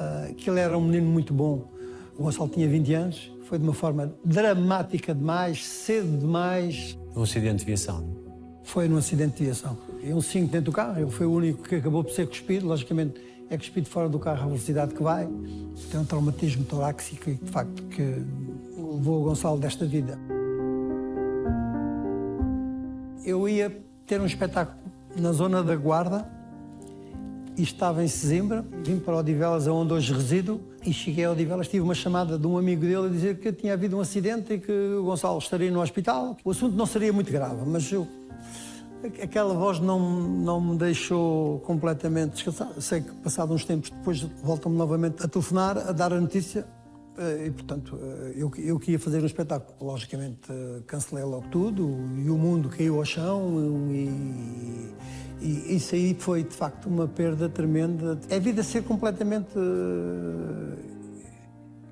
[0.00, 1.68] eh, que ele era um menino muito bom.
[2.18, 7.58] O Gonçalo tinha 20 anos, foi de uma forma dramática demais, cedo demais, Um acidente
[7.60, 8.04] de viação.
[8.64, 9.76] foi num acidente de viação.
[10.02, 12.66] E um 5 dentro do carro, ele foi o único que acabou por ser cuspido.
[12.66, 15.28] Logicamente, é cuspido fora do carro à velocidade que vai.
[15.90, 18.02] Tem um traumatismo torácico e, de facto, que
[18.76, 20.18] levou o Gonçalo desta vida.
[23.24, 24.78] Eu ia ter um espetáculo
[25.16, 26.26] na zona da Guarda
[27.56, 28.64] e estava em Sesimbra.
[28.82, 31.68] Vim para Odivelas, onde hoje resido, e cheguei a Odivelas.
[31.68, 34.58] Tive uma chamada de um amigo dele a dizer que tinha havido um acidente e
[34.58, 36.36] que o Gonçalo estaria no hospital.
[36.44, 38.08] O assunto não seria muito grave, mas eu
[39.20, 42.68] Aquela voz não, não me deixou completamente descansar.
[42.80, 46.64] Sei que, passados uns tempos depois, voltam-me novamente a telefonar, a dar a notícia.
[47.18, 49.74] Eh, E, portanto, eh, eu, eu que ia fazer um espetáculo.
[49.80, 51.82] Logicamente, eh, cancelei logo tudo
[52.16, 53.90] e o mundo caiu ao chão.
[53.90, 54.90] E,
[55.40, 58.18] e isso aí foi, de facto, uma perda tremenda.
[58.30, 59.52] É a vida ser completamente.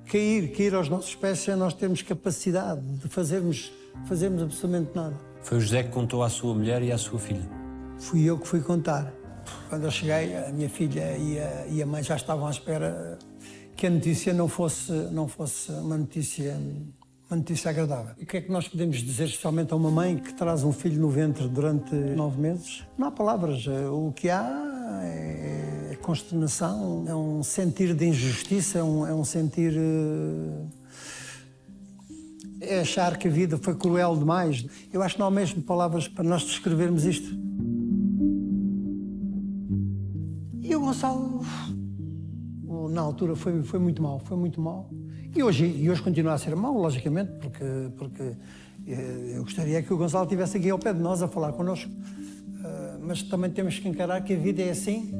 [0.05, 3.71] cair, cair aos nossos pés sem nós termos capacidade de fazermos,
[4.07, 5.15] fazermos absolutamente nada.
[5.43, 7.47] Foi o José que contou à sua mulher e à sua filha.
[7.99, 9.11] Fui eu que fui contar.
[9.69, 13.17] Quando eu cheguei, a minha filha e a, e a mãe já estavam à espera
[13.81, 16.55] que a notícia não fosse, não fosse uma notícia
[17.27, 18.13] uma notícia agradável.
[18.21, 21.01] O que é que nós podemos dizer, especialmente a uma mãe que traz um filho
[21.01, 22.83] no ventre durante nove meses?
[22.95, 23.65] Não há palavras.
[23.91, 29.73] O que há é consternação, é um sentir de injustiça, é um, é um sentir.
[29.75, 30.65] eh,
[32.61, 34.63] é achar que a vida foi cruel demais.
[34.93, 37.35] Eu acho que não há mesmo palavras para nós descrevermos isto.
[40.61, 41.43] E o Gonçalo,
[42.89, 44.89] na altura, foi, foi muito mal, foi muito mal.
[45.35, 47.65] E hoje, e hoje continua a ser mau, logicamente, porque,
[47.97, 48.35] porque
[48.87, 51.89] eh, eu gostaria que o Gonçalo estivesse aqui ao pé de nós a falar connosco.
[52.63, 55.11] Eh, mas também temos que encarar que a vida é assim,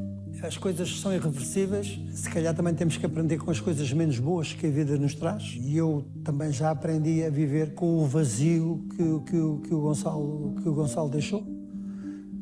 [0.43, 1.99] as coisas são irreversíveis.
[2.13, 5.13] Se calhar também temos que aprender com as coisas menos boas que a vida nos
[5.13, 5.57] traz.
[5.59, 10.55] E eu também já aprendi a viver com o vazio que, que, que, o, Gonçalo,
[10.61, 11.45] que o Gonçalo deixou.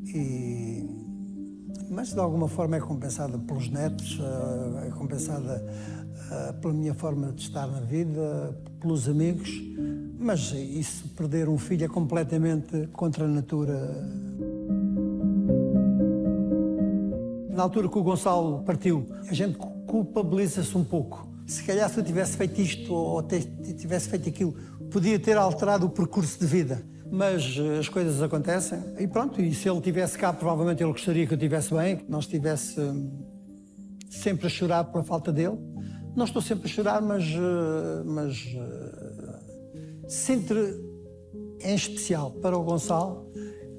[0.06, 0.69] E,
[2.00, 5.62] mas de alguma forma é compensada pelos netos, eh, é compensada
[6.32, 9.50] eh, pela minha forma de estar na vida, pelos amigos.
[10.18, 13.76] Mas isso, perder um filho é completamente contra a natura.
[17.50, 21.28] Na altura que o Gonçalo partiu, a gente culpabiliza-se um pouco.
[21.46, 23.22] Se calhar se eu tivesse feito isto ou
[23.78, 24.54] tivesse feito aquilo,
[24.90, 26.82] podia ter alterado o percurso de vida.
[27.12, 31.26] Mas eh, as coisas acontecem e pronto, e se ele tivesse cá, provavelmente ele gostaria
[31.26, 33.10] que eu estivesse bem, que não estivesse hum,
[34.10, 35.58] sempre a chorar pela falta dele.
[36.16, 40.54] Não estou sempre a chorar, mas, eh, mas eh, sinto
[41.62, 43.30] em especial para o Gonçalo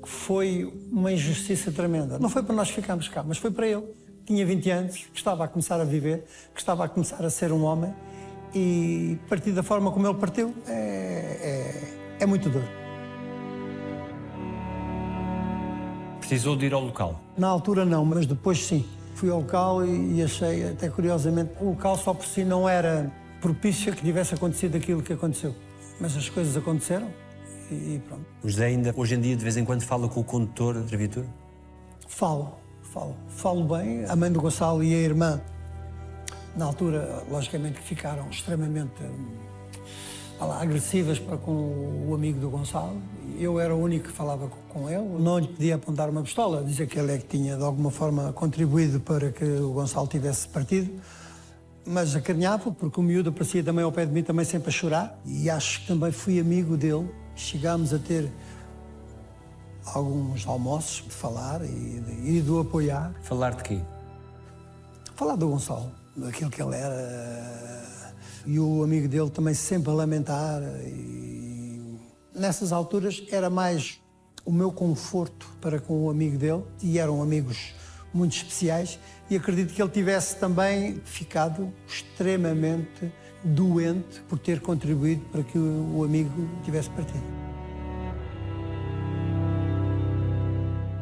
[0.03, 2.19] que foi uma injustiça tremenda.
[2.19, 3.85] Não foi para nós ficarmos cá, mas foi para ele.
[4.25, 7.53] Tinha 20 anos, que estava a começar a viver, que estava a começar a ser
[7.53, 7.95] um homem
[8.55, 10.73] e partir da forma como ele partiu é,
[12.19, 12.80] é, é muito duro.
[16.31, 17.21] Precisou de ir ao local.
[17.37, 18.85] Na altura não, mas depois sim.
[19.17, 23.93] Fui ao local e, achei, até curiosamente, o local só por si não era propício
[23.93, 25.53] a que tivesse acontecido aquilo que aconteceu.
[26.01, 27.09] Mas as coisas aconteceram
[27.69, 28.25] e, pronto.
[28.45, 30.97] O José ainda, hoje em dia, de vez em quando fala com o condutor da
[30.97, 31.27] viatura?
[32.07, 33.17] Falo, falo.
[33.27, 34.05] Falo bem.
[34.09, 35.41] A mãe do Gonçalo e a irmã,
[36.55, 39.03] na altura, logicamente, ficaram extremamente
[40.39, 43.03] vá lá, agressivas para com o amigo do Gonçalo.
[43.39, 45.07] Eu era o único que falava com- ele.
[45.19, 48.33] Não lhe podia apontar uma pistola, dizer que ele é que tinha, de alguma forma,
[48.33, 50.91] contribuído para que o Gonçalo tivesse partido.
[51.87, 55.19] Mas acarinhava, porque o miúdo aparecia também ao pé de mim, também sempre a chorar.
[55.25, 57.09] E acho que também fui amigo dele.
[57.35, 58.31] Chegámos a ter
[59.95, 61.69] alguns almoços de falar e
[62.01, 63.13] de, e de o apoiar.
[63.23, 63.81] Falar de quê?
[65.17, 67.91] Falar do Gonçalo, daquilo que ele era.
[68.47, 70.63] E o amigo dele também sempre a lamentar.
[70.85, 71.20] E
[72.35, 74.01] nessas alturas era mais
[74.45, 76.65] o meu conforto para com o amigo dele.
[76.83, 77.75] E eram amigos
[78.13, 78.99] muito especiais.
[79.29, 83.13] E acredito que ele tivesse também ficado extremamente
[83.43, 87.41] doente por ter contribuído para que o amigo tivesse partido.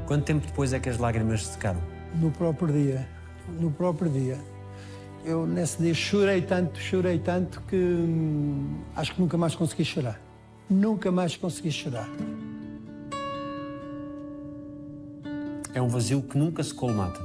[0.06, 1.82] Quanto tempo depois é que as lágrimas se secaram?
[2.14, 3.08] No próprio dia.
[3.60, 4.38] No próprio dia.
[5.24, 10.27] Eu nesse dia chorei tanto, chorei tanto que hum, acho que nunca mais consegui chorar.
[10.68, 12.08] Nunca mais consegui chorar.
[15.74, 17.20] É um vazio que nunca se colmata.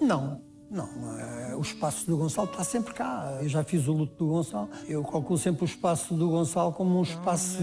[0.00, 0.88] Não, não.
[1.18, 3.38] eh, O espaço do Gonçalo está sempre cá.
[3.40, 4.68] Eu já fiz o luto do Gonçalo.
[4.88, 7.58] Eu calculo sempre o espaço do Gonçalo como um espaço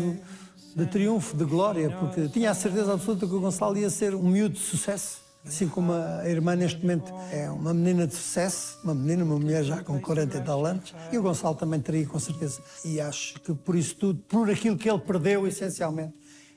[0.76, 4.24] de triunfo, de glória, porque tinha a certeza absoluta que o Gonçalo ia ser um
[4.24, 5.21] miúdo de sucesso.
[5.46, 9.64] Assim como a irmã neste momento é uma menina de sucesso, uma menina, uma mulher
[9.64, 12.62] já com 40 e tal anos, e o Gonçalo também teria com certeza.
[12.86, 16.14] E acho que por isso tudo, por aquilo que ele perdeu essencialmente,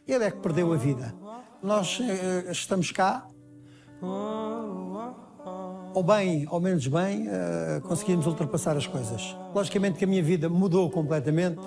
[0.06, 1.14] ele é que perdeu a vida.
[1.62, 3.26] Nós eh, estamos cá,
[5.94, 9.34] ou bem ou menos bem, eh, conseguimos ultrapassar as coisas.
[9.54, 11.60] Logicamente que a minha vida mudou completamente,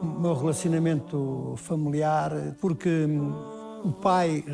[0.00, 3.34] o meu relacionamento familiar, porque hum,
[3.84, 4.44] o pai,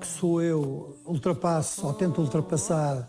[0.00, 3.08] que sou eu, ultrapasso ou tento ultrapassar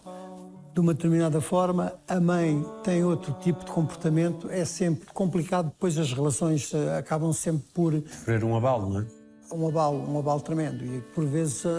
[0.74, 5.98] de uma determinada forma, a mãe tem outro tipo de comportamento, é sempre complicado, depois
[5.98, 9.06] as relações eh, acabam sempre por Sofrer um abalo, não é?
[9.54, 10.84] um abalo, um abalo tremendo.
[10.84, 11.70] E por vezes eh,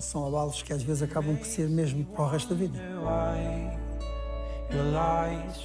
[0.00, 2.78] são abalos que às vezes acabam por ser mesmo para o resto da vida.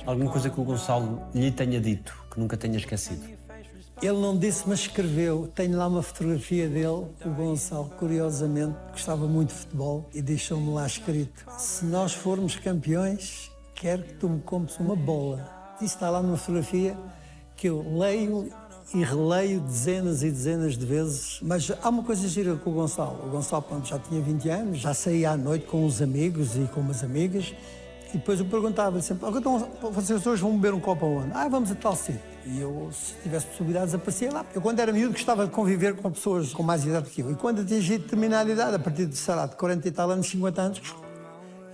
[0.05, 3.36] Alguma coisa que o Gonçalo lhe tenha dito, que nunca tenha esquecido.
[4.01, 5.51] Ele não disse, mas escreveu.
[5.55, 10.85] Tenho lá uma fotografia dele, o Gonçalo, curiosamente, gostava muito de futebol e deixou-me lá
[10.85, 15.49] escrito: Se nós formos campeões, quero que tu me compres uma bola.
[15.81, 16.95] Isso está lá numa fotografia
[17.55, 18.51] que eu leio
[18.93, 21.39] e releio dezenas e dezenas de vezes.
[21.41, 23.25] Mas há uma coisa gira com o Gonçalo.
[23.25, 26.69] O Gonçalo pronto, já tinha 20 anos, já saía à noite com os amigos e
[26.73, 27.53] com umas amigas.
[28.13, 29.59] E depois eu perguntava-lhe sempre: "Ah, então,
[29.91, 31.31] vocês hoje vão beber um copo aonde?
[31.33, 32.21] Ah, vamos a tal sítio.
[32.45, 34.45] E eu, se tivesse possibilidades, aparecia lá.
[34.55, 37.31] Eu, quando era miúdo, gostava de conviver com pessoas com mais idade que eu.
[37.31, 40.29] E quando atingi determinada idade, a partir de, sei lá, de 40 e tal anos,
[40.29, 40.81] 50 anos,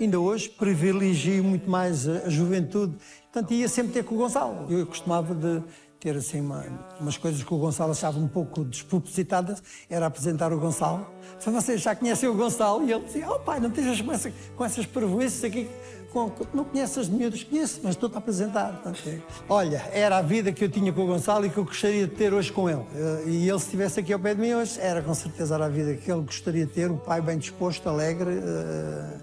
[0.02, 2.96] ainda hoje privilegio muito mais a, juventude.
[3.32, 4.66] Portanto, ia sempre ter com o Gonçalo.
[4.72, 5.62] Eu costumava de
[6.00, 6.66] ter assim uma-
[7.00, 11.08] umas coisas que o Gonçalo achava um pouco despropositadas, era apresentar o Gonçalo.
[11.40, 12.84] Falei, vocês já conhecem o Gonçalo?
[12.86, 15.70] E ele dizia, oh pai, não estejas com, com essas prejuízos aqui.
[16.14, 17.44] Com, não conheces as miúdas?
[17.44, 18.80] Conheço, mas estou-te a apresentar.
[19.08, 19.18] É-
[19.50, 22.14] Olha, era a vida que eu tinha com o Gonçalo e que eu gostaria de
[22.14, 22.84] ter hoje com ele.
[22.96, 25.66] Eh, E ele, se estivesse aqui ao pé de mim hoje, era com certeza era
[25.66, 28.30] a vida que ele gostaria de ter, o pai bem disposto, alegre.
[28.30, 29.18] eh.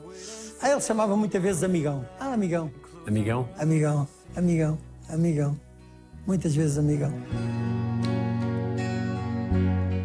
[0.60, 2.04] Ah, ele chamava muitas vezes amigão.
[2.18, 2.70] Ah, amigão,
[3.06, 3.48] Amigão?
[3.58, 4.76] amigão, amigão,
[5.08, 5.56] amigão.
[6.26, 7.12] Muitas vezes amigão.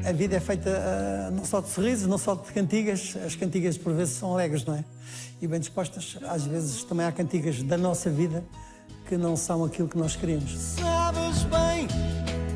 [0.07, 3.17] A vida é feita ah, não só de sorrisos, não só de cantigas.
[3.25, 4.85] As cantigas por vezes são alegres, não é?
[5.45, 6.17] E bem dispostas.
[6.27, 8.43] Às vezes também há cantigas da nossa vida
[9.07, 10.51] que não são aquilo que nós queríamos.
[10.51, 11.87] Sabes bem,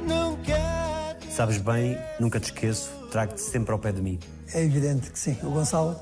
[0.07, 1.31] não quero.
[1.31, 4.19] Sabes bem, nunca te esqueço, trago-te sempre ao pé de mim.
[4.55, 5.37] É evidente que sim.
[5.43, 5.95] O Gonçalo,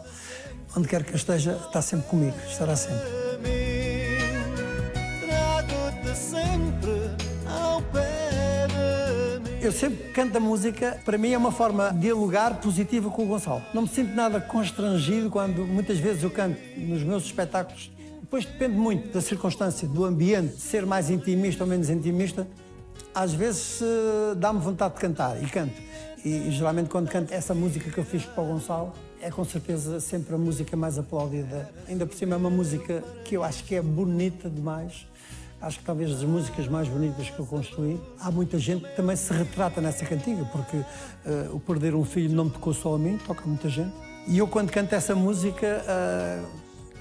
[0.78, 3.26] onde quer que eu esteja, está sempre comigo, estará sempre.
[9.67, 13.27] Eu sempre canto a música, para mim é uma forma de dialogar positiva com o
[13.27, 13.62] Gonçalo.
[13.73, 17.91] Não me sinto nada constrangido quando muitas vezes eu canto nos meus espetáculos.
[18.21, 22.47] Depois depende muito da circunstância, do ambiente, ser mais intimista ou menos intimista.
[23.13, 25.75] Às vezes eh, dá-me vontade de cantar e canto.
[26.23, 29.43] E, e geralmente quando canto essa música que eu fiz para o Gonçalo, é com
[29.43, 31.69] certeza sempre a música mais aplaudida.
[31.89, 35.06] Ainda por cima é uma música que eu acho que é bonita demais.
[35.60, 38.00] Acho que talvez das músicas mais bonitas que eu construí.
[38.20, 42.36] Há muita gente que também se retrata nessa cantiga, porque uh, o perder um filho
[42.36, 43.91] não me tocou só a mim, toca a muita gente.
[44.28, 46.48] E eu, quando canto essa música, uh,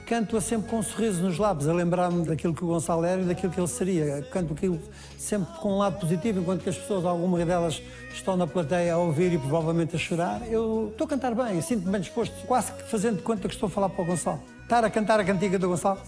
[0.06, 3.24] canto-a sempre com um sorriso nos lábios, a lembrar-me daquilo que o Gonçalo era e
[3.26, 4.22] daquilo que ele seria.
[4.32, 4.80] Canto aquilo
[5.18, 8.98] sempre com um lado positivo, enquanto que as pessoas, algumas delas, estão na plateia a
[8.98, 10.40] ouvir e provavelmente a chorar.
[10.50, 13.66] Eu estou a cantar bem, sinto-me bem disposto, quase que fazendo de conta que estou
[13.66, 14.40] a falar para o Gonçalo.
[14.62, 16.00] Estar a cantar a cantiga do Gonçalo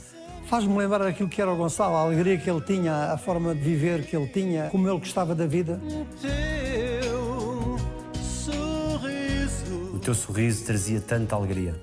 [0.48, 3.60] faz-me lembrar aquilo que era o Gonçalo, a alegria que ele tinha, a forma de
[3.60, 5.78] viver que ele tinha, como ele gostava da vida.
[6.20, 7.78] Teu
[8.24, 9.94] sorriso.
[9.94, 11.74] O teu sorriso trazia tanta alegria.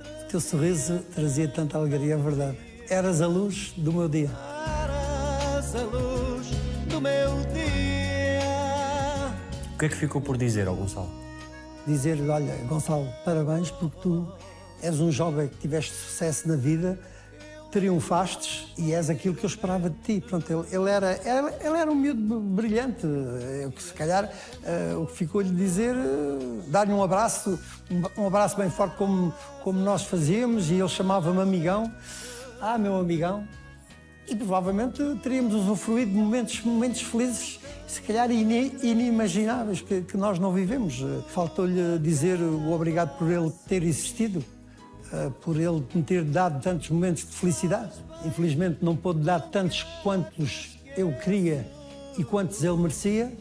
[0.00, 2.56] O teu sorriso trazia tanta alegria, é verdade.
[2.88, 4.30] Eras a luz do meu dia.
[4.84, 6.46] Eras a luz
[6.88, 9.34] do meu dia.
[9.74, 11.10] O que é que ficou por dizer ao Gonçalo?
[11.84, 14.32] Dizer-lhe, olha, Gonçalo, parabéns porque tu
[14.80, 16.96] és um jovem que tiveste sucesso na vida,
[17.70, 20.24] triunfastes e és aquilo que eu esperava de ti.
[20.26, 23.06] Pronto, ele, ele era, ele, ele, era um miúdo brilhante.
[23.62, 27.58] Eu, se calhar uh, o que ficou-lhe dizer, uh, dar-lhe um abraço,
[27.90, 31.90] um, um, abraço bem forte como, como nós fazíamos, e ele chamava-me amigão.
[32.60, 33.46] Ah, meu amigão.
[34.28, 40.52] E provavelmente teríamos usufruído de momentos, momentos felizes, se calhar inimagináveis, que, que nós não
[40.52, 41.04] vivemos.
[41.28, 44.44] Faltou-lhe dizer o obrigado por ele ter existido.
[45.12, 47.92] Eh, por ele me ter dado tantos momentos de felicidade.
[48.24, 51.66] Infelizmente não pôde dar tantos quantos eu queria
[52.16, 53.32] e quantos ele merecia.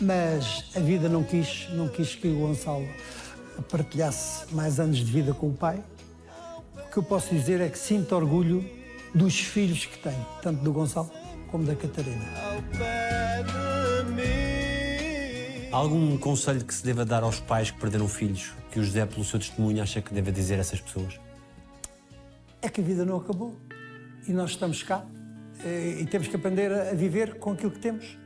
[0.00, 2.86] Mas a vida não quis, não quis que o Gonçalo
[3.70, 5.82] partilhasse mais anos de vida com o pai.
[6.76, 8.64] O que eu posso dizer é que sinto orgulho
[9.14, 11.10] dos filhos que tem, tanto do Gonçalo
[11.50, 12.24] como da Catarina.
[15.70, 19.22] Algum conselho que se deva dar aos pais que perderam filhos, que o José, pelo
[19.22, 21.20] seu testemunho, acha que deve dizer a essas pessoas?
[22.62, 23.54] É que a vida não acabou
[24.26, 25.04] e nós estamos cá
[25.62, 28.16] eh, e temos que aprender a viver com aquilo que temos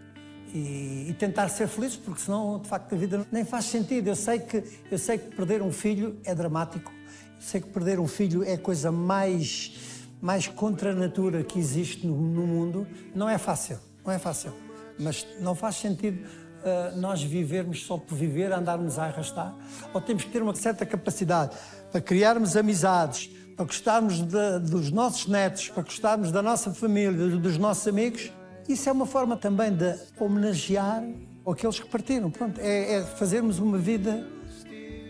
[0.55, 4.07] e, e tentar ser felizes, porque senão, de facto, a vida nem faz sentido.
[4.07, 7.99] Eu sei que, eu sei que perder um filho é dramático, eu sei que perder
[7.99, 12.87] um filho é a coisa mais, mais contra a natura que existe no, no mundo.
[13.17, 14.53] Não é fácil, não é fácil,
[14.97, 16.25] mas não faz sentido
[16.63, 19.55] uh, nós vivermos só por viver, andarmos a arrastar,
[19.93, 21.57] ou temos que ter uma certa capacidade
[21.91, 27.59] para criarmos amizades, para gostarmos de, dos nossos netos, para gostarmos da nossa família, dos
[27.59, 28.33] nossos amigos.
[28.69, 31.05] Isso é uma forma também de homenagear
[31.51, 32.31] aqueles que partiram.
[32.31, 34.27] Pronto, é, é fazermos uma vida,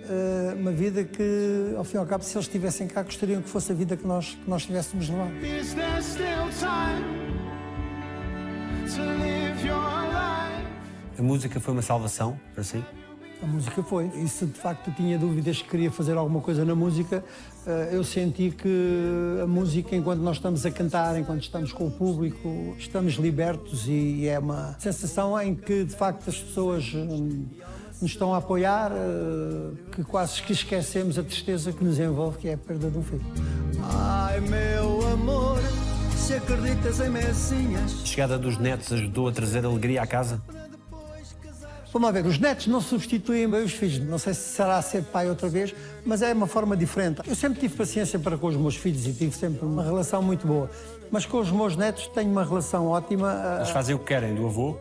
[0.04, 3.48] uh, uma vida que, ao fim e ao cabo, se eles estivessem cá, gostariam que
[3.48, 5.32] fosse a vida que nós, que nós tivéssemos levado.
[11.18, 12.82] A música foi uma salvação para si?
[13.42, 14.06] A música foi.
[14.14, 17.24] E se de facto tinha dúvidas que queria fazer alguma coisa na música,
[17.66, 21.90] eh, eu senti que a música, enquanto nós estamos a cantar, enquanto estamos com o
[21.90, 27.46] público, estamos libertos e é uma sensação em que de facto as pessoas hum,
[28.00, 32.48] nos estão a apoiar, eh, que quase que esquecemos a tristeza que nos envolve, que
[32.48, 33.26] é a perda de um filho.
[33.82, 35.58] Ai meu amor,
[36.16, 38.02] se acreditas em messinhas.
[38.02, 40.40] A chegada dos netos ajudou a trazer alegria à casa?
[41.92, 43.98] Vamos ver, os netos não substituem bem os filhos.
[43.98, 45.74] Não sei se será ser pai outra vez,
[46.06, 47.20] mas é uma forma diferente.
[47.26, 50.46] Eu sempre tive paciência para com os meus filhos e tive sempre uma relação muito
[50.46, 50.70] boa.
[51.10, 53.30] Mas com os meus netos tenho uma relação ótima.
[53.30, 54.78] Ah, Eles fazem o que querem do avô?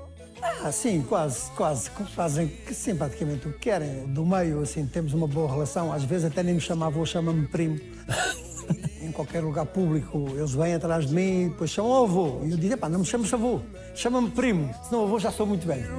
[0.63, 1.89] Ah, sim, quase, quase.
[2.15, 4.05] Fazem simpaticamente o que querem.
[4.07, 5.91] Do meio, assim, temos uma boa relação.
[5.91, 7.77] Às vezes até nem me chama avô, chama-me primo.
[9.01, 12.39] em qualquer lugar público, eles vêm atrás de mim, depois chamam o avô.
[12.45, 13.59] E eu digo, pá, não me chames avô,
[13.93, 15.89] chama-me primo, senão o avô já sou muito velho.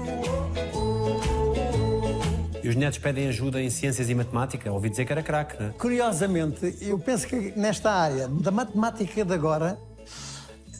[2.72, 4.72] Os netos pedem ajuda em ciências e matemática?
[4.72, 5.72] Ouvi dizer que era craque, não é?
[5.72, 9.78] Curiosamente, eu penso que nesta área da matemática de agora,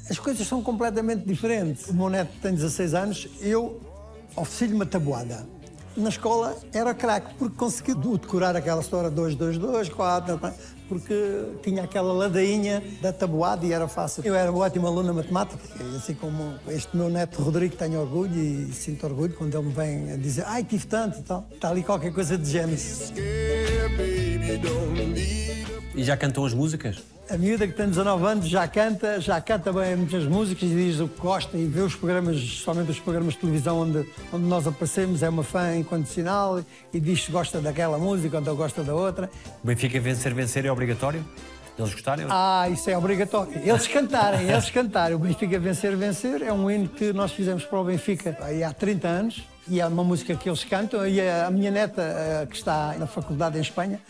[0.09, 1.89] as coisas são completamente diferentes.
[1.89, 3.79] O meu neto tem 16 anos, eu
[4.35, 5.47] ofereci-lhe uma tabuada.
[5.95, 10.41] Na escola era craque, porque conseguiu decorar aquela história 2, 2, 2, 4,
[10.93, 14.23] porque tinha aquela ladainha da tabuada e era fácil.
[14.27, 17.99] Eu era um ótimo aluno na matemática, e assim como este meu neto Rodrigo tenho
[17.99, 21.47] orgulho e sinto orgulho quando ele me vem a dizer ai, tive tanto e tal.
[21.51, 22.79] Está ali qualquer coisa de gênero.
[25.95, 27.03] E já cantou as músicas?
[27.31, 31.01] A miúda que tem 19 anos já canta, já canta bem muitas músicas e diz
[31.01, 34.67] o que gosta e vê os programas, somente os programas de televisão onde, onde nós
[34.67, 36.63] aparecemos, é uma fã incondicional
[36.93, 39.31] e diz se gosta daquela música ou gosta da outra.
[39.63, 41.25] O Benfica vencer, vencer é obrigatório?
[41.79, 42.27] Eles gostarem?
[42.29, 43.53] Ah, isso é obrigatório.
[43.65, 45.17] Eles cantarem, eles cantarem.
[45.17, 48.37] O Benfica vencer, vencer é um hino que nós fizemos para o Benfica
[48.69, 51.07] há 30 anos e é uma música que eles cantam.
[51.07, 54.01] E a minha neta, eh, que está na faculdade em Espanha,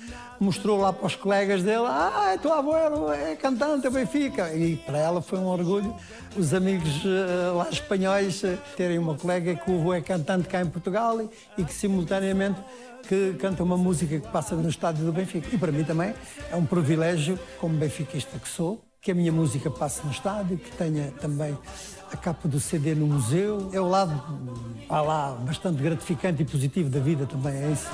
[0.40, 2.76] mostrou lá para os colegas dele: Ah, a tua avó
[3.12, 4.53] é cantante, é Benfica.
[4.55, 5.94] E para ela foi um orgulho
[6.36, 10.66] os amigos uh, lá espanhóis uh, terem uma colega que o é cantante cá em
[10.66, 11.20] Portugal
[11.59, 12.59] e que simultaneamente
[13.07, 15.48] que canta uma música que passa no estádio do Benfica.
[15.53, 16.14] E para mim também
[16.50, 20.70] é um privilégio, como benfiquista que sou, que a minha música passe no estádio, que
[20.76, 21.59] tenha também
[22.12, 23.68] a capa do CD no museu.
[23.72, 24.22] É o lado,
[24.88, 27.90] há lá, bastante gratificante e positivo da vida também, é isso.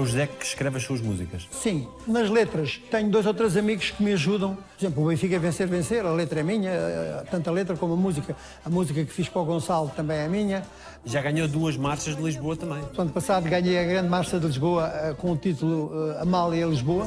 [0.00, 1.46] O José que escreve as suas músicas?
[1.50, 1.86] Sim.
[2.06, 4.54] Nas letras, tenho dois ou três amigos que me ajudam.
[4.54, 7.76] Por exemplo, o Benfica é Vencer, Vencer, a letra é minha, eh, tanto a letra
[7.76, 8.36] como a música.
[8.64, 10.62] A música que fiz para o Gonçalo também é minha.
[11.04, 12.82] Já ganhou duas marchas de Lisboa também.
[12.94, 16.66] No ano passado ganhei a Grande Marcha de Lisboa eh, com o título eh, Amália
[16.66, 17.06] Lisboa.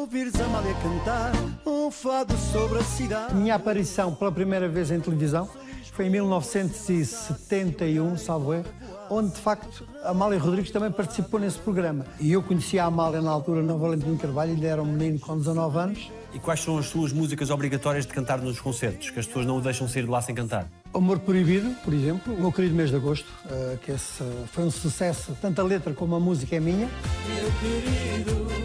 [0.00, 1.32] ouvires Amália cantar
[1.66, 3.34] um fado sobre a cidade.
[3.34, 5.48] Minha aparição pela primeira vez em televisão
[5.92, 8.66] foi em 1971, salvo erro
[9.10, 12.06] onde de facto a Amália Rodrigues também participou nesse programa.
[12.20, 15.36] E eu conhecia a Amália na altura no Valentim Carvalho, ele era um menino com
[15.36, 16.10] 19 anos.
[16.32, 19.58] E quais são as suas músicas obrigatórias de cantar nos concertos, que as pessoas não
[19.58, 20.68] o deixam sair de lá sem cantar?
[20.92, 24.70] Amor Proibido, por exemplo, o meu querido mês de agosto, eh, que esse foi um
[24.70, 26.88] sucesso, tanto a letra como a música é minha.
[27.28, 28.55] Meu querido.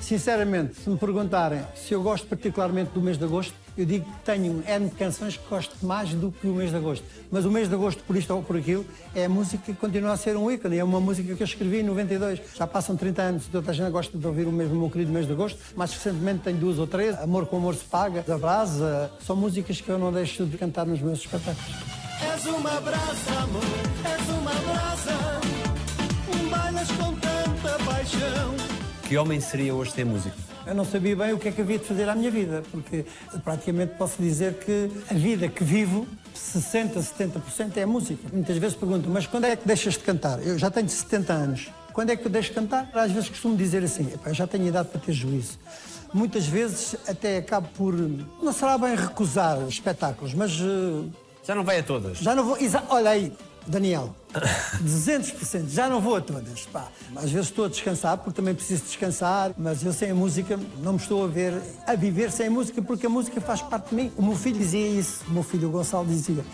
[0.00, 4.18] Sinceramente, se me perguntarem se eu gosto particularmente do mês de agosto, eu digo que
[4.24, 7.04] tenho N canções que gosto mais do que o mês de agosto.
[7.30, 10.12] Mas o mês de agosto, por isto ou por aquilo, é a música que continua
[10.12, 10.78] a ser um ícone.
[10.78, 12.40] É uma música que eu escrevi em 92.
[12.56, 15.26] Já passam 30 anos, toda a gente gosta de ouvir o mesmo meu querido mês
[15.26, 15.58] de agosto.
[15.74, 17.18] Mais recentemente tenho duas ou três.
[17.18, 19.10] Amor com Amor se Paga, Da Brasa.
[19.26, 21.74] São músicas que eu não deixo de cantar nos meus espetáculos.
[22.22, 23.62] És uma brasa, amor,
[24.04, 25.40] és uma brasa.
[26.50, 28.55] Bailas com tanta paixão.
[29.06, 30.34] Que homem seria hoje sem música?
[30.66, 33.04] Eu não sabia bem o que é que havia de fazer à minha vida, porque
[33.44, 38.28] praticamente posso dizer que a vida que vivo, 60%, 70% é a música.
[38.32, 40.44] Muitas vezes pergunto, mas quando é que deixas de cantar?
[40.44, 41.70] Eu já tenho 70 anos.
[41.92, 42.90] Quando é que eu deixo de cantar?
[42.94, 45.56] Às vezes costumo dizer assim, eu já tenho idade para ter juízo.
[46.12, 50.50] Muitas vezes até acabo por, não será bem recusar espetáculos, mas...
[50.52, 51.08] eh,
[51.46, 52.18] Já não vai a todas.
[52.18, 52.58] Já não vou...
[52.88, 53.32] Olha aí,
[53.66, 54.14] Daniel,
[54.84, 56.66] 200%, já não vou a todas.
[56.66, 56.88] Pá.
[57.16, 60.92] Às vezes estou a descansar, porque também preciso descansar, mas eu sem a música não
[60.92, 63.94] me estou a ver a viver sem a música, porque a música faz parte de
[63.94, 64.12] mim.
[64.16, 66.44] O meu filho dizia isso, o meu filho Gonçalo dizia.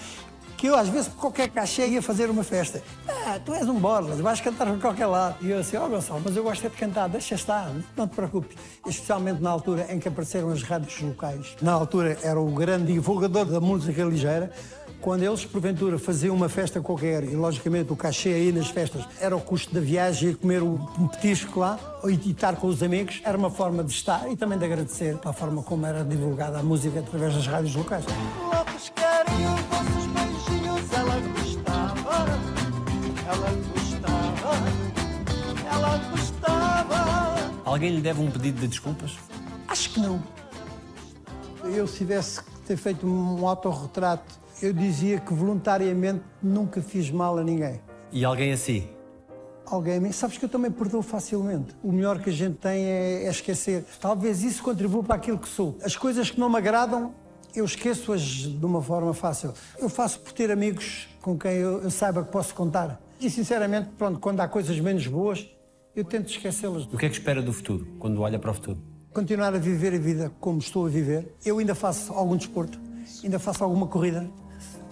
[0.57, 2.81] Que eu, às vezes, por qualquer cachê, ia fazer uma festa.
[3.09, 5.35] Ah, tu és um borlas, vais cantar por qualquer lado.
[5.41, 8.15] E eu assim, ó Gonçalo, mas eu gosto é de cantar, deixa estar, não te
[8.15, 8.57] preocupes.
[8.87, 11.57] Especialmente na altura em que apareceram as rádios locais.
[11.61, 14.53] Na altura era o grande divulgador da música ligeira.
[15.03, 19.37] Quando eles, porventura, faziam uma festa qualquer, e logicamente o cachê aí nas festas era
[19.37, 21.77] o custo da viagem e comer um petisco lá,
[22.07, 25.35] e estar com os amigos, era uma forma de estar e também de agradecer pela
[25.35, 28.05] forma como era divulgada a música através das rádios locais.
[28.95, 30.93] Querem os vossos beijinhos.
[30.93, 32.39] Ela gostava,
[33.27, 34.55] ela gostava,
[35.75, 37.51] ela gostava.
[37.65, 39.19] Alguém lhe deve um pedido de desculpas?
[39.67, 40.23] Acho que não.
[41.65, 47.37] Eu, se tivesse que ter feito um autorretrato, eu dizia que voluntariamente nunca fiz mal
[47.37, 47.81] a ninguém.
[48.13, 48.89] E alguém assim?
[49.67, 51.75] Alguém, sabes que eu também perdoo facilmente.
[51.83, 53.85] O melhor que a gente tem é, é esquecer.
[54.01, 55.77] Talvez isso contribua para aquilo que sou.
[55.83, 57.15] As coisas que não me agradam,
[57.55, 59.53] eu esqueço-as de uma forma fácil.
[59.79, 63.01] Eu faço por ter amigos com quem eu, eu saiba que posso contar.
[63.21, 65.49] E sinceramente, pronto, quando há coisas menos boas,
[65.95, 66.85] eu tento esquecê-las.
[66.85, 68.93] O que é que espera do futuro, quando olha para o futuro?
[69.13, 71.35] continuar a viver a vida como estou a viver.
[71.45, 72.81] Eu ainda faço algum desporto,
[73.23, 74.29] ainda faço alguma corrida,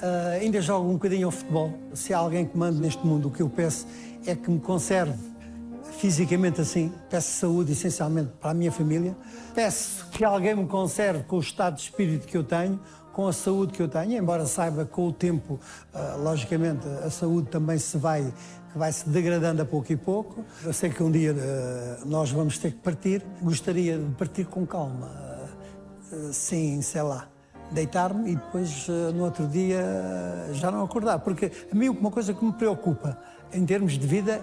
[0.02, 1.72] ah, ainda jogo um bocadinho ao futebol.
[1.94, 3.86] Se há alguém que mande neste mundo, o que eu peço
[4.26, 5.14] é que me conserve
[5.98, 6.92] fisicamente assim.
[7.08, 9.16] Peço saúde essencialmente para a minha família.
[9.54, 12.80] Peço que alguém me conserve com o estado de espírito que eu tenho,
[13.12, 15.60] com a saúde que eu tenho, embora saiba que com o tempo,
[15.92, 18.32] ah, logicamente, a saúde também se vai
[18.74, 20.44] vai se degradando a pouco e pouco.
[20.62, 23.20] Eu sei que um dia eh, nós vamos ter que partir.
[23.42, 25.10] Gostaria de partir com calma,
[26.32, 27.28] sem, sei lá,
[27.72, 31.18] deitar-me e depois eh, no outro dia eh, já não acordar.
[31.20, 33.18] Porque a mim uma coisa que me preocupa
[33.52, 34.40] em termos de vida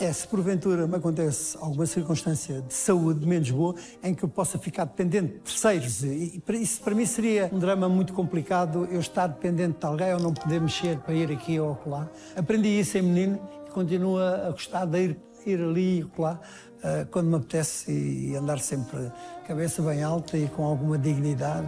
[0.00, 4.56] É, se porventura me acontece alguma circunstância de saúde menos boa em que eu possa
[4.56, 9.26] ficar dependente de terceiros, e isso para mim seria um drama muito complicado eu estar
[9.26, 12.08] dependente de alguém ou não poder mexer para ir aqui ou lá.
[12.36, 16.40] Aprendi isso em menino e continuo a gostar de ir, ir ali e lá
[16.78, 19.10] uh, quando me apetece e andar sempre
[19.46, 21.66] cabeça bem alta e com alguma dignidade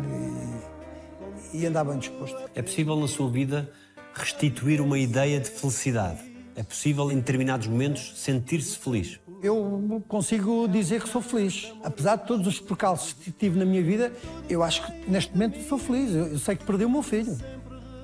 [1.52, 2.38] e, e andar bem disposto.
[2.54, 3.70] É possível na sua vida
[4.14, 6.30] restituir uma ideia de felicidade?
[6.56, 9.18] É possível, em determinados momentos, sentir-se feliz?
[9.42, 11.72] Eu consigo dizer que sou feliz.
[11.82, 14.12] Apesar de todos os percalços que tive na minha vida,
[14.48, 16.14] eu acho que neste momento sou feliz.
[16.14, 17.38] Eu, sei que perdi o meu filho.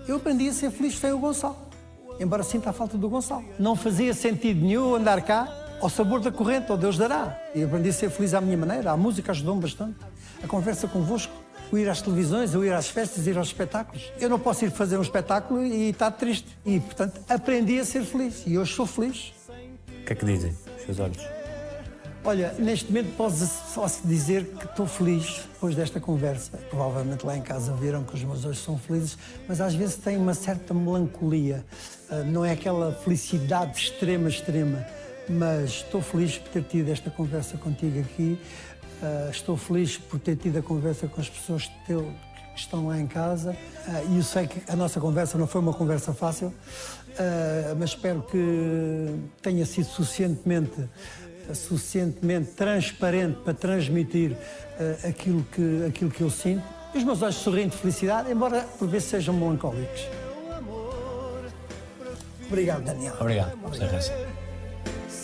[0.08, 1.56] Eu aprendi a ser feliz sem o Gonçalo.
[2.18, 3.44] Embora sinta a falta do Gonçalo.
[3.58, 7.38] Não fazia sentido nenhum andar cá ao sabor da corrente, ao Deus dará.
[7.54, 8.90] E aprendi a ser feliz à minha maneira.
[8.90, 9.96] A música ajudou-me bastante.
[10.42, 11.32] A conversa convosco
[11.70, 14.12] o ir às televisões, o ir às festas, ir aos espetáculos.
[14.20, 16.46] Eu não posso ir fazer um espetáculo e estar triste.
[16.64, 18.42] E, portanto, aprendi a ser feliz.
[18.46, 19.32] E hoje sou feliz.
[19.48, 21.36] O que é que dizem os seus olhos?
[22.24, 26.58] Olha, neste momento posso só dizer que estou feliz depois desta conversa.
[26.70, 29.16] Provavelmente lá em casa viram que os meus olhos são felizes,
[29.46, 31.64] mas às vezes tem uma certa melancolia.
[32.10, 34.84] Ah, não é aquela felicidade extrema, extrema.
[35.28, 38.38] Mas estou feliz por ter tido esta conversa contigo aqui.
[39.02, 42.10] Uh, estou feliz por ter tido a conversa com as pessoas que, teu,
[42.54, 45.60] que estão lá em casa uh, e eu sei que a nossa conversa não foi
[45.60, 50.88] uma conversa fácil, uh, mas espero que tenha sido suficientemente,
[51.52, 54.34] suficientemente transparente para transmitir
[55.06, 56.64] aquilo, que, aquilo que eu sinto.
[56.94, 60.06] E os meus olhos sorriem de felicidade, embora por vezes sejam melancólicos.
[62.48, 63.14] Obrigado, Daniel.
[63.20, 63.58] Obrigado.
[63.62, 64.45] Obrigado.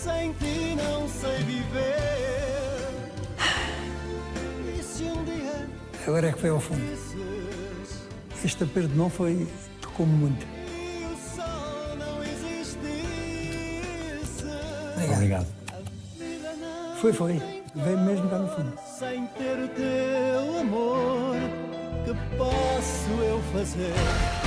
[0.03, 1.93] Sem ti não sei viver.
[6.05, 6.83] Agora é que foi ao fundo.
[8.45, 9.47] Este aperto de mão foi.
[9.81, 10.45] tocou-me muito.
[14.97, 15.15] Obrigado.
[15.15, 15.47] Obrigado.
[17.01, 17.41] Foi, foi.
[17.73, 18.77] Veio mesmo cá no fundo.
[18.99, 21.37] Sem ter o teu amor,
[22.05, 24.42] que posso eu fazer?